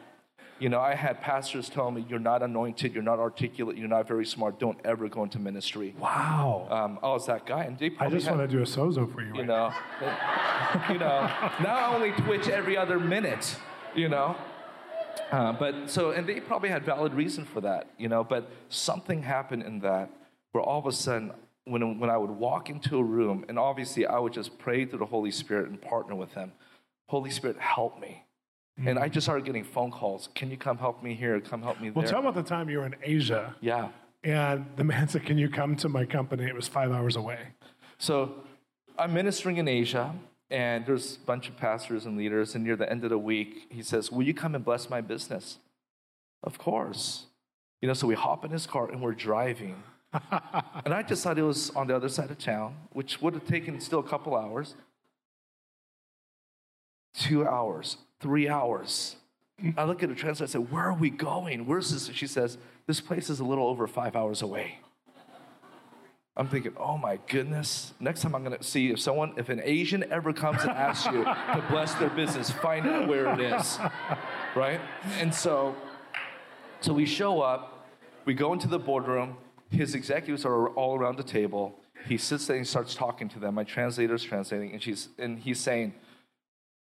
You 0.60 0.70
know, 0.70 0.80
I 0.80 0.96
had 0.96 1.20
pastors 1.20 1.68
tell 1.68 1.92
me, 1.92 2.06
You're 2.10 2.20
not 2.20 2.42
anointed, 2.44 2.94
you're 2.94 3.04
not 3.04 3.20
articulate, 3.20 3.76
you're 3.78 3.88
not 3.88 4.08
very 4.08 4.26
smart, 4.26 4.60
don't 4.60 4.78
ever 4.86 5.10
go 5.10 5.24
into 5.24 5.40
ministry. 5.40 5.94
Wow. 6.00 6.68
Um, 6.70 7.00
I 7.04 7.08
was 7.08 7.26
that 7.28 7.46
guy. 7.46 7.64
And 7.64 7.78
they 7.78 7.92
I 8.00 8.10
just 8.10 8.28
had- 8.28 8.38
want 8.38 8.50
to 8.50 8.56
do 8.58 8.62
a 8.62 8.66
sozo 8.66 9.12
for 9.14 9.22
you. 9.22 9.28
you 9.34 9.34
right 9.42 9.48
know 9.48 9.74
you 10.94 11.00
know 11.00 11.30
now 11.62 11.76
i 11.76 11.94
only 11.94 12.12
twitch 12.24 12.48
every 12.48 12.76
other 12.78 13.00
minute 13.00 13.58
you 13.96 14.10
know 14.10 14.36
uh, 15.32 15.52
but 15.54 15.90
so 15.90 16.12
and 16.12 16.28
they 16.28 16.40
probably 16.40 16.70
had 16.70 16.84
valid 16.86 17.14
reason 17.14 17.46
for 17.46 17.62
that 17.62 17.88
you 17.98 18.08
know 18.10 18.24
but 18.24 18.50
something 18.70 19.22
happened 19.22 19.62
in 19.64 19.80
that 19.80 20.10
where 20.52 20.64
all 20.64 20.80
of 20.80 20.86
a 20.88 20.92
sudden 20.92 21.32
when, 21.66 22.00
when 22.00 22.10
i 22.10 22.18
would 22.18 22.30
walk 22.32 22.70
into 22.70 22.98
a 22.98 23.04
room 23.04 23.46
and 23.50 23.60
obviously 23.60 24.06
i 24.08 24.18
would 24.18 24.34
just 24.34 24.58
pray 24.58 24.86
to 24.86 24.98
the 24.98 25.06
holy 25.06 25.32
spirit 25.32 25.70
and 25.70 25.82
partner 25.82 26.16
with 26.16 26.34
him 26.34 26.52
holy 27.08 27.30
spirit 27.30 27.58
help 27.60 28.00
me 28.00 28.24
and 28.78 28.98
i 28.98 29.04
mm-hmm. 29.04 29.14
just 29.14 29.26
started 29.26 29.46
getting 29.46 29.64
phone 29.64 29.92
calls 29.92 30.30
can 30.36 30.50
you 30.50 30.58
come 30.58 30.78
help 30.78 31.04
me 31.04 31.14
here 31.14 31.40
come 31.40 31.62
help 31.62 31.80
me 31.80 31.90
there. 31.90 32.02
Well, 32.02 32.10
tell 32.10 32.20
about 32.20 32.36
the 32.36 32.44
time 32.44 32.70
you 32.70 32.80
were 32.80 32.86
in 32.86 32.96
Asia 33.04 33.56
yeah 33.62 33.90
and 34.24 34.66
the 34.76 34.84
man 34.84 35.08
said, 35.10 35.26
Can 35.26 35.38
you 35.38 35.50
come 35.50 35.76
to 35.78 35.90
my 35.90 36.06
company? 36.06 36.46
It 36.46 36.56
was 36.56 36.68
five 36.68 36.92
hours 36.92 37.16
away. 37.16 37.40
So 37.98 38.36
I'm 38.98 39.14
ministering 39.14 39.58
in 39.58 39.68
Asia, 39.68 40.14
and 40.50 40.86
there's 40.86 41.18
a 41.18 41.26
bunch 41.26 41.50
of 41.50 41.58
pastors 41.58 42.06
and 42.06 42.18
leaders, 42.18 42.56
and 42.56 42.64
near 42.64 42.76
the 42.76 42.90
end 42.90 43.04
of 43.04 43.10
the 43.10 43.18
week, 43.18 43.68
he 43.70 43.82
says, 43.82 44.12
Will 44.12 44.24
you 44.24 44.34
come 44.34 44.56
and 44.56 44.64
bless 44.64 44.90
my 44.90 45.02
business? 45.02 45.60
Of 46.44 46.58
course. 46.58 47.26
You 47.82 47.88
know, 47.88 47.94
so 47.94 48.08
we 48.08 48.16
hop 48.16 48.46
in 48.46 48.52
his 48.52 48.66
car 48.66 48.90
and 48.90 49.02
we're 49.02 49.14
driving. 49.14 49.84
and 50.14 50.94
I 50.94 51.04
just 51.04 51.24
thought 51.24 51.38
it 51.38 51.44
was 51.44 51.70
on 51.72 51.88
the 51.88 51.96
other 51.96 52.08
side 52.08 52.32
of 52.32 52.38
town, 52.38 52.76
which 52.92 53.22
would 53.22 53.34
have 53.34 53.46
taken 53.46 53.80
still 53.82 54.00
a 54.00 54.04
couple 54.04 54.36
hours. 54.36 54.76
Two 57.14 57.46
hours, 57.46 57.98
three 58.24 58.50
hours. 58.50 59.18
I 59.78 59.84
look 59.84 60.02
at 60.02 60.10
the 60.10 60.16
translator, 60.16 60.50
I 60.50 60.52
said, 60.52 60.72
Where 60.72 60.86
are 60.86 60.96
we 60.96 61.12
going? 61.12 61.68
Where's 61.68 61.92
this? 61.92 62.10
She 62.16 62.26
says, 62.26 62.58
This 62.88 63.00
place 63.00 63.30
is 63.30 63.40
a 63.40 63.44
little 63.44 63.68
over 63.68 63.86
five 63.86 64.16
hours 64.16 64.42
away. 64.42 64.80
I'm 66.36 66.48
thinking, 66.48 66.74
oh 66.78 66.98
my 66.98 67.20
goodness. 67.28 67.94
Next 68.00 68.22
time 68.22 68.34
I'm 68.34 68.44
gonna 68.44 68.64
see 68.64 68.90
if 68.90 69.00
someone, 69.00 69.34
if 69.38 69.50
an 69.50 69.62
Asian 69.64 70.04
ever 70.12 70.34
comes 70.34 70.64
and 70.64 70.72
asks 70.72 71.06
you 71.06 71.24
to 71.24 71.64
bless 71.70 71.94
their 71.96 72.10
business, 72.10 72.50
find 72.50 72.88
out 72.88 73.08
where 73.08 73.32
it 73.34 73.40
is. 73.40 73.78
Right? 74.56 74.82
And 75.20 75.34
so, 75.34 75.76
so 76.82 76.94
we 76.94 77.06
show 77.06 77.42
up, 77.42 77.88
we 78.26 78.34
go 78.34 78.54
into 78.54 78.68
the 78.68 78.80
boardroom, 78.80 79.38
his 79.70 79.94
executives 79.96 80.46
are 80.46 80.70
all 80.70 80.98
around 80.98 81.18
the 81.18 81.24
table. 81.24 81.80
He 82.08 82.18
sits 82.18 82.48
there 82.48 82.58
and 82.58 82.68
starts 82.68 82.96
talking 82.96 83.30
to 83.30 83.40
them. 83.40 83.56
My 83.56 83.64
translator's 83.64 84.24
translating, 84.24 84.74
and 84.74 84.82
she's 84.82 85.10
and 85.18 85.40
he's 85.40 85.60
saying, 85.60 85.94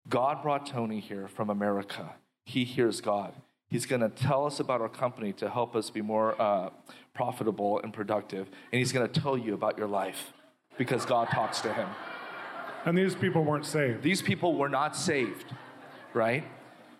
God 0.09 0.42
brought 0.42 0.66
Tony 0.66 1.01
here 1.01 1.29
from 1.29 1.51
America. 1.51 2.14
He 2.45 2.64
hears 2.64 3.01
God. 3.01 3.35
He's 3.69 3.87
going 3.87 4.03
to 4.03 4.09
tell 4.09 4.47
us 4.47 4.61
about 4.61 4.81
our 4.81 4.88
company 4.88 5.33
to 5.35 5.51
help 5.51 5.75
us 5.75 5.90
be 5.90 6.01
more 6.01 6.40
uh, 6.40 6.71
profitable 7.14 7.81
and 7.81 7.92
productive. 7.92 8.47
And 8.73 8.79
he's 8.79 8.92
going 8.92 9.09
to 9.09 9.21
tell 9.21 9.37
you 9.37 9.55
about 9.55 9.77
your 9.77 9.88
life 9.88 10.33
because 10.79 11.05
God 11.05 11.29
talks 11.31 11.61
to 11.62 11.73
him. 11.73 11.88
And 12.85 12.97
these 12.97 13.16
people 13.16 13.42
weren't 13.42 13.66
saved. 13.66 14.03
These 14.03 14.23
people 14.23 14.55
were 14.55 14.69
not 14.69 14.95
saved, 14.97 15.53
right? 16.14 16.45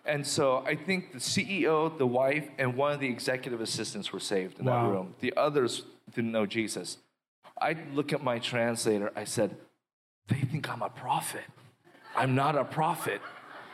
And 0.05 0.27
so 0.27 0.63
I 0.65 0.75
think 0.75 1.13
the 1.13 1.19
CEO, 1.19 1.97
the 1.97 2.07
wife, 2.07 2.49
and 2.57 2.75
one 2.75 2.91
of 2.91 2.99
the 2.99 3.07
executive 3.07 3.61
assistants 3.61 4.11
were 4.11 4.19
saved 4.19 4.59
in 4.59 4.65
Wow. 4.65 4.83
that 4.87 4.91
room. 4.93 5.15
The 5.21 5.33
others 5.37 5.83
didn't 6.13 6.33
know 6.33 6.45
Jesus. 6.45 6.97
I 7.61 7.77
look 7.93 8.11
at 8.11 8.21
my 8.21 8.39
translator, 8.39 9.11
I 9.15 9.23
said, 9.23 9.55
They 10.27 10.41
think 10.41 10.69
I'm 10.69 10.81
a 10.81 10.89
prophet. 10.89 11.45
I'm 12.17 12.35
not 12.35 12.55
a 12.57 12.65
prophet. 12.65 13.21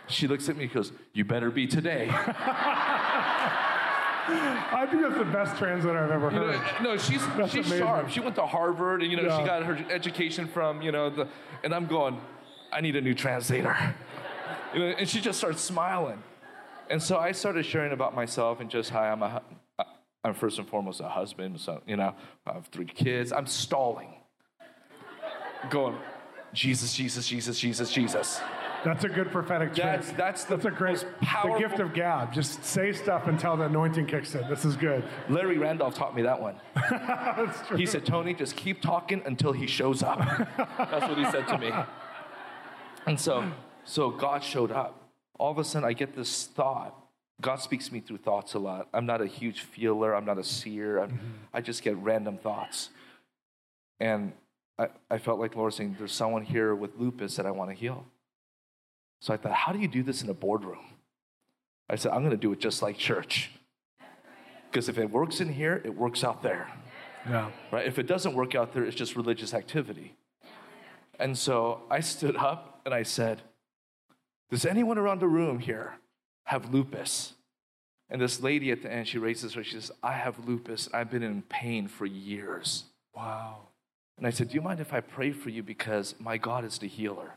She 0.07 0.27
looks 0.27 0.49
at 0.49 0.57
me 0.57 0.65
and 0.65 0.73
goes, 0.73 0.91
You 1.13 1.23
better 1.25 1.49
be 1.49 1.65
today. 1.65 2.09
I 4.25 4.87
think 4.89 5.01
that's 5.01 5.17
the 5.17 5.25
best 5.25 5.57
translator 5.57 5.99
I've 5.99 6.11
ever 6.11 6.31
You 6.31 6.37
heard. 6.37 6.81
know, 6.83 6.91
no, 6.91 6.97
she's 6.97 7.25
That's 7.35 7.51
she's 7.51 7.65
amazing. 7.65 7.79
sharp. 7.85 8.09
She 8.09 8.19
went 8.21 8.35
to 8.35 8.45
Harvard, 8.45 9.01
and 9.01 9.11
you 9.11 9.17
know, 9.17 9.23
Yeah. 9.23 9.39
she 9.39 9.45
got 9.45 9.63
her 9.63 9.75
education 9.91 10.47
from 10.47 10.81
you 10.81 10.91
know 10.91 11.09
the. 11.09 11.27
And 11.63 11.73
I'm 11.73 11.87
going, 11.87 12.19
I 12.71 12.81
need 12.81 12.95
a 12.95 13.01
new 13.01 13.13
translator. 13.13 13.75
You 14.73 14.79
know, 14.79 14.85
and 14.87 15.07
she 15.09 15.19
just 15.21 15.37
starts 15.39 15.61
smiling, 15.61 16.21
and 16.89 17.01
so 17.03 17.17
I 17.17 17.31
started 17.33 17.65
sharing 17.65 17.91
about 17.91 18.15
myself 18.15 18.59
and 18.61 18.69
just 18.69 18.89
hi, 18.89 19.09
I'm 19.11 19.21
a, 19.23 19.41
I'm 20.23 20.33
first 20.33 20.57
and 20.57 20.67
foremost 20.67 20.99
a 21.01 21.07
husband. 21.09 21.59
So 21.59 21.81
you 21.85 21.95
know, 21.97 22.15
I 22.47 22.53
have 22.53 22.67
three 22.67 22.85
kids. 22.85 23.31
I'm 23.33 23.45
stalling, 23.45 24.13
going, 25.69 25.95
Jesus, 26.53 26.93
Jesus, 26.93 27.27
Jesus, 27.27 27.59
Jesus, 27.59 27.91
Jesus. 27.91 28.41
That's 28.83 29.05
a 29.05 29.09
good 29.09 29.31
prophetic 29.31 29.73
trick. 29.73 29.85
That's 29.85 30.11
that's 30.11 30.43
the 30.43 30.57
That's 30.57 30.65
a 30.65 30.71
great 30.71 31.05
most 31.43 31.43
the 31.43 31.57
gift 31.57 31.79
of 31.79 31.93
gab. 31.93 32.33
Just 32.33 32.63
say 32.65 32.91
stuff 32.91 33.27
until 33.27 33.55
the 33.55 33.63
anointing 33.65 34.07
kicks 34.07 34.35
in. 34.35 34.47
This 34.49 34.65
is 34.65 34.75
good. 34.75 35.03
Larry 35.29 35.57
Randolph 35.57 35.95
taught 35.95 36.15
me 36.15 36.21
that 36.23 36.41
one. 36.41 36.55
That's 36.75 37.67
true. 37.67 37.77
He 37.77 37.85
said, 37.85 38.05
Tony, 38.05 38.33
just 38.33 38.55
keep 38.55 38.81
talking 38.81 39.21
until 39.25 39.53
he 39.53 39.67
shows 39.67 40.03
up. 40.03 40.19
That's 40.57 41.07
what 41.07 41.17
he 41.17 41.25
said 41.25 41.47
to 41.47 41.57
me. 41.57 41.71
And 43.05 43.19
so, 43.19 43.49
so 43.85 44.09
God 44.11 44.43
showed 44.43 44.71
up. 44.71 45.09
All 45.39 45.51
of 45.51 45.57
a 45.57 45.63
sudden, 45.63 45.87
I 45.87 45.93
get 45.93 46.15
this 46.15 46.45
thought. 46.45 46.95
God 47.41 47.55
speaks 47.57 47.87
to 47.87 47.93
me 47.93 47.99
through 47.99 48.19
thoughts 48.19 48.53
a 48.53 48.59
lot. 48.59 48.87
I'm 48.93 49.05
not 49.05 49.21
a 49.21 49.25
huge 49.25 49.61
feeler. 49.61 50.15
I'm 50.15 50.25
not 50.25 50.37
a 50.37 50.43
seer. 50.43 50.99
I'm, 50.99 51.09
mm-hmm. 51.09 51.27
I 51.53 51.61
just 51.61 51.83
get 51.83 51.97
random 51.97 52.37
thoughts. 52.37 52.89
And 53.99 54.33
I, 54.77 54.87
I 55.09 55.17
felt 55.17 55.39
like 55.39 55.51
the 55.51 55.57
Lord 55.57 55.67
was 55.67 55.75
saying, 55.75 55.95
there's 55.97 56.13
someone 56.13 56.43
here 56.43 56.75
with 56.75 56.91
lupus 56.97 57.35
that 57.35 57.45
I 57.45 57.51
want 57.51 57.69
to 57.69 57.75
heal. 57.75 58.05
So 59.21 59.33
I 59.33 59.37
thought, 59.37 59.53
how 59.53 59.71
do 59.71 59.79
you 59.79 59.87
do 59.87 60.03
this 60.03 60.21
in 60.21 60.29
a 60.29 60.33
boardroom? 60.33 60.85
I 61.89 61.95
said, 61.95 62.11
I'm 62.11 62.19
going 62.19 62.31
to 62.31 62.37
do 62.37 62.51
it 62.51 62.59
just 62.59 62.81
like 62.81 62.97
church. 62.97 63.51
Because 64.69 64.89
if 64.89 64.97
it 64.97 65.09
works 65.09 65.39
in 65.39 65.53
here, 65.53 65.81
it 65.85 65.95
works 65.95 66.23
out 66.23 66.41
there 66.41 66.67
yeah. 67.29 67.49
right? 67.71 67.85
If 67.85 67.99
it 67.99 68.07
doesn't 68.07 68.33
work 68.33 68.55
out 68.55 68.73
there, 68.73 68.83
it's 68.83 68.95
just 68.95 69.15
religious 69.15 69.53
activity. 69.53 70.15
And 71.19 71.37
so 71.37 71.81
I 71.89 71.99
stood 71.99 72.35
up 72.35 72.81
and 72.85 72.93
I 72.93 73.03
said, 73.03 73.41
Does 74.49 74.65
anyone 74.65 74.97
around 74.97 75.19
the 75.19 75.27
room 75.27 75.59
here 75.59 75.95
have 76.45 76.73
lupus? 76.73 77.33
And 78.09 78.21
this 78.21 78.41
lady 78.41 78.71
at 78.71 78.81
the 78.81 78.91
end, 78.91 79.07
she 79.07 79.17
raises 79.17 79.53
her, 79.53 79.63
she 79.63 79.75
says, 79.75 79.91
I 80.01 80.13
have 80.13 80.47
lupus. 80.47 80.89
I've 80.93 81.09
been 81.09 81.23
in 81.23 81.41
pain 81.43 81.87
for 81.87 82.05
years. 82.05 82.85
Wow. 83.15 83.67
And 84.17 84.27
I 84.27 84.29
said, 84.29 84.49
Do 84.49 84.55
you 84.55 84.61
mind 84.61 84.79
if 84.79 84.93
I 84.93 85.01
pray 85.01 85.31
for 85.31 85.49
you? 85.49 85.63
Because 85.63 86.15
my 86.19 86.37
God 86.37 86.65
is 86.65 86.77
the 86.77 86.87
healer, 86.87 87.35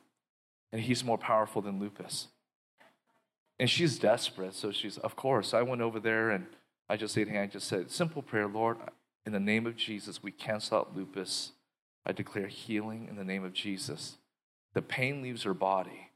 and 0.72 0.80
he's 0.80 1.04
more 1.04 1.18
powerful 1.18 1.62
than 1.62 1.80
lupus. 1.80 2.28
And 3.58 3.70
she's 3.70 3.98
desperate. 3.98 4.54
So 4.54 4.70
she's, 4.72 4.98
Of 4.98 5.16
course. 5.16 5.54
I 5.54 5.62
went 5.62 5.80
over 5.80 5.98
there 5.98 6.30
and 6.30 6.46
I 6.88 6.96
just 6.96 7.14
said, 7.14 7.28
Hey, 7.28 7.38
I 7.38 7.46
just 7.46 7.68
said, 7.68 7.90
Simple 7.90 8.22
prayer, 8.22 8.46
Lord, 8.46 8.76
in 9.24 9.32
the 9.32 9.40
name 9.40 9.66
of 9.66 9.76
Jesus, 9.76 10.22
we 10.22 10.30
cancel 10.30 10.78
out 10.78 10.96
lupus. 10.96 11.52
I 12.04 12.12
declare 12.12 12.46
healing 12.46 13.08
in 13.10 13.16
the 13.16 13.24
name 13.24 13.44
of 13.44 13.52
Jesus. 13.52 14.18
The 14.74 14.82
pain 14.82 15.22
leaves 15.22 15.42
her 15.44 15.54
body, 15.54 16.10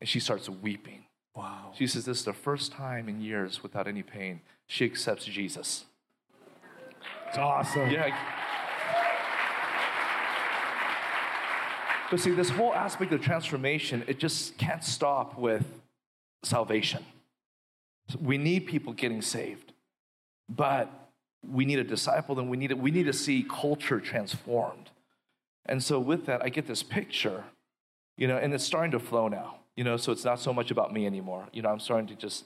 and 0.00 0.08
she 0.08 0.18
starts 0.18 0.48
weeping. 0.48 1.04
Wow. 1.36 1.72
She 1.76 1.86
says, 1.86 2.04
This 2.04 2.18
is 2.18 2.24
the 2.24 2.32
first 2.32 2.72
time 2.72 3.08
in 3.08 3.20
years 3.20 3.62
without 3.62 3.86
any 3.86 4.02
pain. 4.02 4.40
She 4.66 4.84
accepts 4.84 5.24
Jesus. 5.24 5.84
It's 7.28 7.38
awesome. 7.38 7.90
Yeah. 7.90 8.16
But 12.10 12.20
see, 12.20 12.30
this 12.30 12.48
whole 12.48 12.74
aspect 12.74 13.12
of 13.12 13.20
transformation, 13.20 14.04
it 14.06 14.18
just 14.18 14.56
can't 14.56 14.82
stop 14.82 15.38
with 15.38 15.64
salvation. 16.42 17.04
We 18.20 18.38
need 18.38 18.66
people 18.66 18.94
getting 18.94 19.20
saved, 19.20 19.72
but 20.48 20.90
we 21.46 21.66
need 21.66 21.78
a 21.78 21.84
disciple, 21.84 22.38
and 22.38 22.48
we 22.48 22.56
need, 22.56 22.72
we 22.72 22.90
need 22.90 23.04
to 23.04 23.12
see 23.12 23.44
culture 23.48 24.00
transformed. 24.00 24.90
And 25.66 25.82
so, 25.82 26.00
with 26.00 26.24
that, 26.26 26.42
I 26.42 26.48
get 26.48 26.66
this 26.66 26.82
picture, 26.82 27.44
you 28.16 28.26
know, 28.26 28.38
and 28.38 28.54
it's 28.54 28.64
starting 28.64 28.90
to 28.92 28.98
flow 28.98 29.28
now, 29.28 29.56
you 29.76 29.84
know, 29.84 29.98
so 29.98 30.10
it's 30.10 30.24
not 30.24 30.40
so 30.40 30.52
much 30.52 30.70
about 30.70 30.92
me 30.92 31.04
anymore. 31.04 31.46
You 31.52 31.60
know, 31.60 31.68
I'm 31.68 31.80
starting 31.80 32.06
to 32.08 32.14
just, 32.14 32.44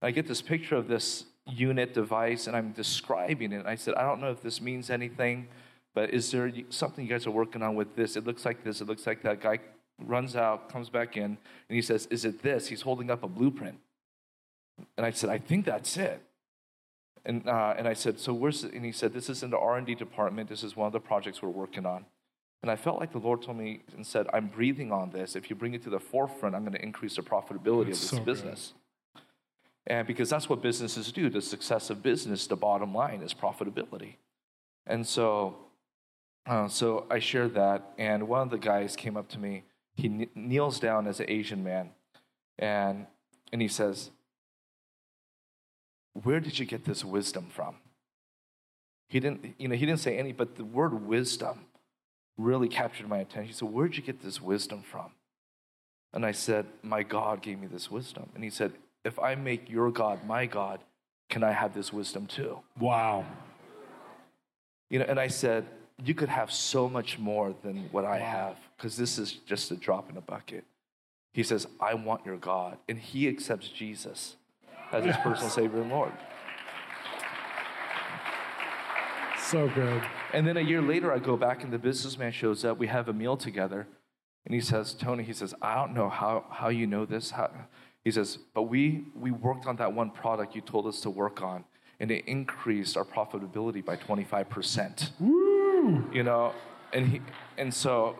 I 0.00 0.12
get 0.12 0.28
this 0.28 0.40
picture 0.40 0.76
of 0.76 0.86
this 0.86 1.24
unit 1.46 1.92
device 1.94 2.46
and 2.46 2.56
I'm 2.56 2.70
describing 2.70 3.52
it. 3.52 3.66
I 3.66 3.74
said, 3.74 3.94
I 3.94 4.02
don't 4.02 4.20
know 4.20 4.30
if 4.30 4.40
this 4.40 4.60
means 4.60 4.88
anything, 4.88 5.48
but 5.94 6.10
is 6.10 6.30
there 6.30 6.52
something 6.70 7.04
you 7.04 7.10
guys 7.10 7.26
are 7.26 7.30
working 7.32 7.62
on 7.62 7.74
with 7.74 7.96
this? 7.96 8.16
It 8.16 8.26
looks 8.26 8.44
like 8.44 8.64
this, 8.64 8.80
it 8.80 8.86
looks 8.86 9.06
like 9.06 9.22
that. 9.22 9.40
Guy 9.40 9.58
runs 9.98 10.36
out, 10.36 10.68
comes 10.70 10.88
back 10.88 11.16
in, 11.16 11.24
and 11.24 11.38
he 11.68 11.82
says, 11.82 12.06
Is 12.10 12.24
it 12.24 12.42
this? 12.42 12.68
He's 12.68 12.82
holding 12.82 13.10
up 13.10 13.22
a 13.22 13.28
blueprint. 13.28 13.78
And 14.96 15.04
I 15.04 15.10
said, 15.10 15.30
I 15.30 15.38
think 15.38 15.66
that's 15.66 15.96
it. 15.96 16.22
And, 17.24 17.46
uh, 17.46 17.74
and 17.76 17.86
I 17.86 17.92
said, 17.92 18.18
so 18.18 18.32
where's, 18.32 18.64
and 18.64 18.84
he 18.84 18.92
said, 18.92 19.12
this 19.12 19.28
is 19.28 19.42
in 19.42 19.50
the 19.50 19.58
R&D 19.58 19.94
department. 19.94 20.48
This 20.48 20.64
is 20.64 20.74
one 20.74 20.86
of 20.86 20.92
the 20.92 21.00
projects 21.00 21.42
we're 21.42 21.50
working 21.50 21.84
on. 21.84 22.06
And 22.62 22.70
I 22.70 22.76
felt 22.76 22.98
like 22.98 23.12
the 23.12 23.18
Lord 23.18 23.42
told 23.42 23.56
me 23.56 23.80
and 23.94 24.06
said, 24.06 24.26
I'm 24.32 24.48
breathing 24.48 24.92
on 24.92 25.10
this. 25.10 25.34
If 25.34 25.48
you 25.48 25.56
bring 25.56 25.74
it 25.74 25.82
to 25.84 25.90
the 25.90 26.00
forefront, 26.00 26.54
I'm 26.54 26.62
going 26.62 26.74
to 26.74 26.82
increase 26.82 27.16
the 27.16 27.22
profitability 27.22 27.86
that's 27.86 28.04
of 28.04 28.10
this 28.10 28.18
so 28.18 28.20
business. 28.20 28.72
Good. 29.14 29.22
And 29.86 30.06
because 30.06 30.28
that's 30.28 30.48
what 30.48 30.62
businesses 30.62 31.10
do, 31.10 31.30
the 31.30 31.40
success 31.40 31.88
of 31.88 32.02
business, 32.02 32.46
the 32.46 32.56
bottom 32.56 32.94
line 32.94 33.22
is 33.22 33.32
profitability. 33.32 34.16
And 34.86 35.06
so, 35.06 35.56
uh, 36.46 36.68
so 36.68 37.06
I 37.10 37.18
shared 37.18 37.54
that, 37.54 37.92
and 37.98 38.28
one 38.28 38.42
of 38.42 38.50
the 38.50 38.58
guys 38.58 38.96
came 38.96 39.16
up 39.16 39.28
to 39.30 39.38
me. 39.38 39.64
He 39.94 40.28
kneels 40.34 40.80
down 40.80 41.06
as 41.06 41.20
an 41.20 41.26
Asian 41.28 41.62
man, 41.62 41.90
and, 42.58 43.06
and 43.52 43.60
he 43.60 43.68
says, 43.68 44.10
where 46.14 46.40
did 46.40 46.58
you 46.58 46.66
get 46.66 46.84
this 46.84 47.04
wisdom 47.04 47.46
from? 47.50 47.76
He 49.08 49.20
didn't, 49.20 49.54
you 49.58 49.68
know, 49.68 49.74
he 49.74 49.86
didn't 49.86 50.00
say 50.00 50.16
any, 50.16 50.32
but 50.32 50.56
the 50.56 50.64
word 50.64 51.06
wisdom 51.06 51.66
really 52.36 52.68
captured 52.68 53.08
my 53.08 53.18
attention. 53.18 53.46
He 53.46 53.52
said, 53.52 53.68
Where'd 53.68 53.96
you 53.96 54.02
get 54.02 54.22
this 54.22 54.40
wisdom 54.40 54.82
from? 54.82 55.12
And 56.12 56.24
I 56.24 56.32
said, 56.32 56.66
My 56.82 57.02
God 57.02 57.42
gave 57.42 57.58
me 57.58 57.66
this 57.66 57.90
wisdom. 57.90 58.30
And 58.34 58.44
he 58.44 58.50
said, 58.50 58.72
If 59.04 59.18
I 59.18 59.34
make 59.34 59.68
your 59.68 59.90
God 59.90 60.26
my 60.26 60.46
God, 60.46 60.80
can 61.28 61.44
I 61.44 61.52
have 61.52 61.74
this 61.74 61.92
wisdom 61.92 62.26
too? 62.26 62.60
Wow. 62.78 63.24
You 64.90 65.00
know, 65.00 65.06
and 65.08 65.20
I 65.20 65.28
said, 65.28 65.66
You 66.04 66.14
could 66.14 66.28
have 66.28 66.50
so 66.50 66.88
much 66.88 67.18
more 67.18 67.54
than 67.62 67.88
what 67.92 68.04
I 68.04 68.18
have, 68.18 68.56
because 68.76 68.96
this 68.96 69.18
is 69.18 69.32
just 69.32 69.70
a 69.70 69.76
drop 69.76 70.10
in 70.10 70.16
a 70.16 70.20
bucket. 70.20 70.64
He 71.32 71.42
says, 71.42 71.66
I 71.80 71.94
want 71.94 72.26
your 72.26 72.36
God. 72.36 72.78
And 72.88 72.98
he 72.98 73.28
accepts 73.28 73.68
Jesus 73.68 74.36
as 74.92 75.04
his 75.04 75.16
personal 75.18 75.50
Savior 75.50 75.82
and 75.82 75.90
Lord. 75.90 76.12
So 79.38 79.68
good. 79.68 80.02
And 80.32 80.46
then 80.46 80.56
a 80.56 80.60
year 80.60 80.82
later, 80.82 81.12
I 81.12 81.18
go 81.18 81.36
back 81.36 81.64
and 81.64 81.72
the 81.72 81.78
businessman 81.78 82.32
shows 82.32 82.64
up. 82.64 82.78
We 82.78 82.86
have 82.86 83.08
a 83.08 83.12
meal 83.12 83.36
together. 83.36 83.86
And 84.46 84.54
he 84.54 84.60
says, 84.60 84.94
Tony, 84.94 85.22
he 85.22 85.32
says, 85.32 85.54
I 85.60 85.74
don't 85.74 85.92
know 85.94 86.08
how, 86.08 86.44
how 86.50 86.68
you 86.68 86.86
know 86.86 87.04
this. 87.04 87.30
How, 87.30 87.50
he 88.04 88.10
says, 88.10 88.38
but 88.54 88.62
we, 88.62 89.04
we 89.14 89.30
worked 89.30 89.66
on 89.66 89.76
that 89.76 89.92
one 89.92 90.10
product 90.10 90.54
you 90.54 90.60
told 90.60 90.86
us 90.86 91.00
to 91.02 91.10
work 91.10 91.42
on, 91.42 91.64
and 91.98 92.10
it 92.10 92.24
increased 92.26 92.96
our 92.96 93.04
profitability 93.04 93.84
by 93.84 93.96
25%. 93.96 95.10
Woo! 95.20 95.39
You 96.12 96.22
know, 96.22 96.52
and, 96.92 97.08
he, 97.08 97.20
and 97.58 97.72
so, 97.72 98.18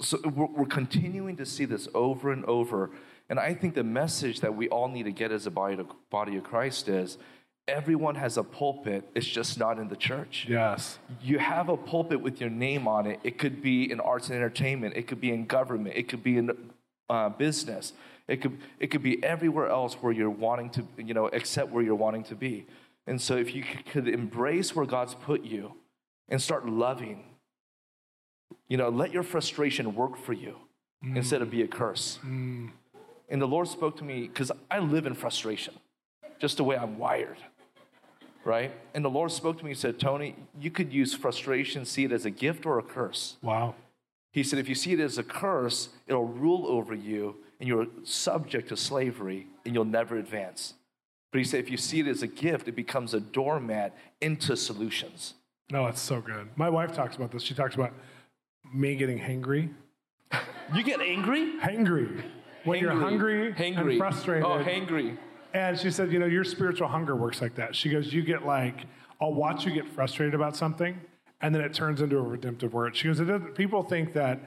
so 0.00 0.18
we're, 0.34 0.46
we're 0.46 0.66
continuing 0.66 1.36
to 1.36 1.46
see 1.46 1.64
this 1.64 1.88
over 1.94 2.32
and 2.32 2.44
over 2.46 2.90
and 3.28 3.38
I 3.38 3.54
think 3.54 3.74
the 3.74 3.84
message 3.84 4.40
that 4.40 4.54
we 4.54 4.68
all 4.68 4.88
need 4.88 5.04
to 5.04 5.12
get 5.12 5.32
as 5.32 5.46
a 5.46 5.50
body, 5.50 5.78
body 6.10 6.36
of 6.36 6.44
Christ 6.44 6.88
is 6.88 7.18
everyone 7.66 8.14
has 8.14 8.38
a 8.38 8.42
pulpit, 8.42 9.08
it's 9.14 9.26
just 9.26 9.58
not 9.58 9.78
in 9.78 9.88
the 9.88 9.96
church. 9.96 10.46
Yes. 10.48 10.98
You 11.22 11.38
have 11.38 11.68
a 11.68 11.76
pulpit 11.76 12.20
with 12.22 12.40
your 12.40 12.48
name 12.48 12.88
on 12.88 13.06
it. 13.06 13.20
It 13.22 13.36
could 13.38 13.60
be 13.60 13.90
in 13.90 14.00
arts 14.00 14.28
and 14.28 14.36
entertainment, 14.36 14.96
it 14.96 15.06
could 15.06 15.20
be 15.20 15.30
in 15.30 15.44
government, 15.44 15.94
it 15.96 16.08
could 16.08 16.22
be 16.22 16.38
in 16.38 16.70
uh, 17.10 17.28
business, 17.28 17.92
it 18.26 18.40
could, 18.40 18.58
it 18.80 18.86
could 18.86 19.02
be 19.02 19.22
everywhere 19.22 19.68
else 19.68 19.94
where 19.94 20.12
you're 20.12 20.30
wanting 20.30 20.70
to, 20.70 20.84
you 20.96 21.12
know, 21.12 21.26
except 21.26 21.70
where 21.70 21.82
you're 21.82 21.94
wanting 21.94 22.24
to 22.24 22.34
be. 22.34 22.66
And 23.06 23.20
so 23.20 23.36
if 23.36 23.54
you 23.54 23.64
could 23.92 24.08
embrace 24.08 24.74
where 24.74 24.86
God's 24.86 25.14
put 25.14 25.42
you 25.42 25.74
and 26.28 26.40
start 26.40 26.68
loving, 26.68 27.24
you 28.68 28.76
know, 28.76 28.88
let 28.88 29.12
your 29.12 29.22
frustration 29.22 29.94
work 29.94 30.16
for 30.16 30.32
you 30.32 30.56
mm. 31.04 31.16
instead 31.16 31.42
of 31.42 31.50
be 31.50 31.62
a 31.62 31.66
curse. 31.66 32.18
Mm. 32.24 32.70
And 33.28 33.42
the 33.42 33.46
Lord 33.46 33.68
spoke 33.68 33.96
to 33.98 34.04
me 34.04 34.22
because 34.22 34.50
I 34.70 34.78
live 34.78 35.06
in 35.06 35.14
frustration, 35.14 35.74
just 36.38 36.56
the 36.56 36.64
way 36.64 36.76
I'm 36.76 36.98
wired, 36.98 37.38
right? 38.44 38.72
And 38.94 39.04
the 39.04 39.10
Lord 39.10 39.30
spoke 39.32 39.58
to 39.58 39.64
me 39.64 39.72
and 39.72 39.78
said, 39.78 39.98
Tony, 39.98 40.36
you 40.58 40.70
could 40.70 40.92
use 40.92 41.14
frustration, 41.14 41.84
see 41.84 42.04
it 42.04 42.12
as 42.12 42.24
a 42.24 42.30
gift 42.30 42.64
or 42.64 42.78
a 42.78 42.82
curse. 42.82 43.36
Wow. 43.42 43.74
He 44.32 44.42
said, 44.42 44.58
if 44.58 44.68
you 44.68 44.74
see 44.74 44.92
it 44.92 45.00
as 45.00 45.18
a 45.18 45.22
curse, 45.22 45.88
it'll 46.06 46.26
rule 46.26 46.66
over 46.66 46.94
you 46.94 47.36
and 47.60 47.68
you're 47.68 47.86
subject 48.04 48.68
to 48.68 48.76
slavery 48.76 49.46
and 49.64 49.74
you'll 49.74 49.84
never 49.84 50.16
advance. 50.16 50.74
But 51.32 51.38
he 51.38 51.44
said, 51.44 51.60
if 51.60 51.70
you 51.70 51.76
see 51.76 52.00
it 52.00 52.06
as 52.06 52.22
a 52.22 52.26
gift, 52.26 52.68
it 52.68 52.76
becomes 52.76 53.12
a 53.12 53.20
doormat 53.20 53.96
into 54.20 54.56
solutions. 54.56 55.34
No, 55.70 55.86
it's 55.86 56.00
so 56.00 56.20
good. 56.20 56.48
My 56.56 56.70
wife 56.70 56.94
talks 56.94 57.16
about 57.16 57.30
this. 57.30 57.42
She 57.42 57.54
talks 57.54 57.74
about 57.74 57.92
me 58.72 58.96
getting 58.96 59.18
hangry. 59.18 59.70
you 60.74 60.82
get 60.82 61.00
angry? 61.00 61.58
Hangry 61.60 62.22
when 62.64 62.78
hangry, 62.78 62.82
you're 62.82 62.92
hungry 62.92 63.52
hangry. 63.52 63.90
and 63.90 63.98
frustrated. 63.98 64.44
Oh, 64.44 64.62
hangry. 64.62 65.18
And 65.54 65.78
she 65.78 65.90
said, 65.90 66.12
you 66.12 66.18
know, 66.18 66.26
your 66.26 66.44
spiritual 66.44 66.88
hunger 66.88 67.16
works 67.16 67.40
like 67.40 67.54
that. 67.56 67.74
She 67.74 67.88
goes, 67.88 68.12
you 68.12 68.22
get 68.22 68.44
like, 68.44 68.84
I'll 69.20 69.32
watch 69.32 69.64
you 69.64 69.72
get 69.72 69.88
frustrated 69.88 70.34
about 70.34 70.56
something, 70.56 71.00
and 71.40 71.54
then 71.54 71.62
it 71.62 71.72
turns 71.72 72.00
into 72.00 72.18
a 72.18 72.22
redemptive 72.22 72.74
word. 72.74 72.94
She 72.96 73.08
goes, 73.08 73.20
people 73.54 73.82
think 73.82 74.12
that 74.12 74.40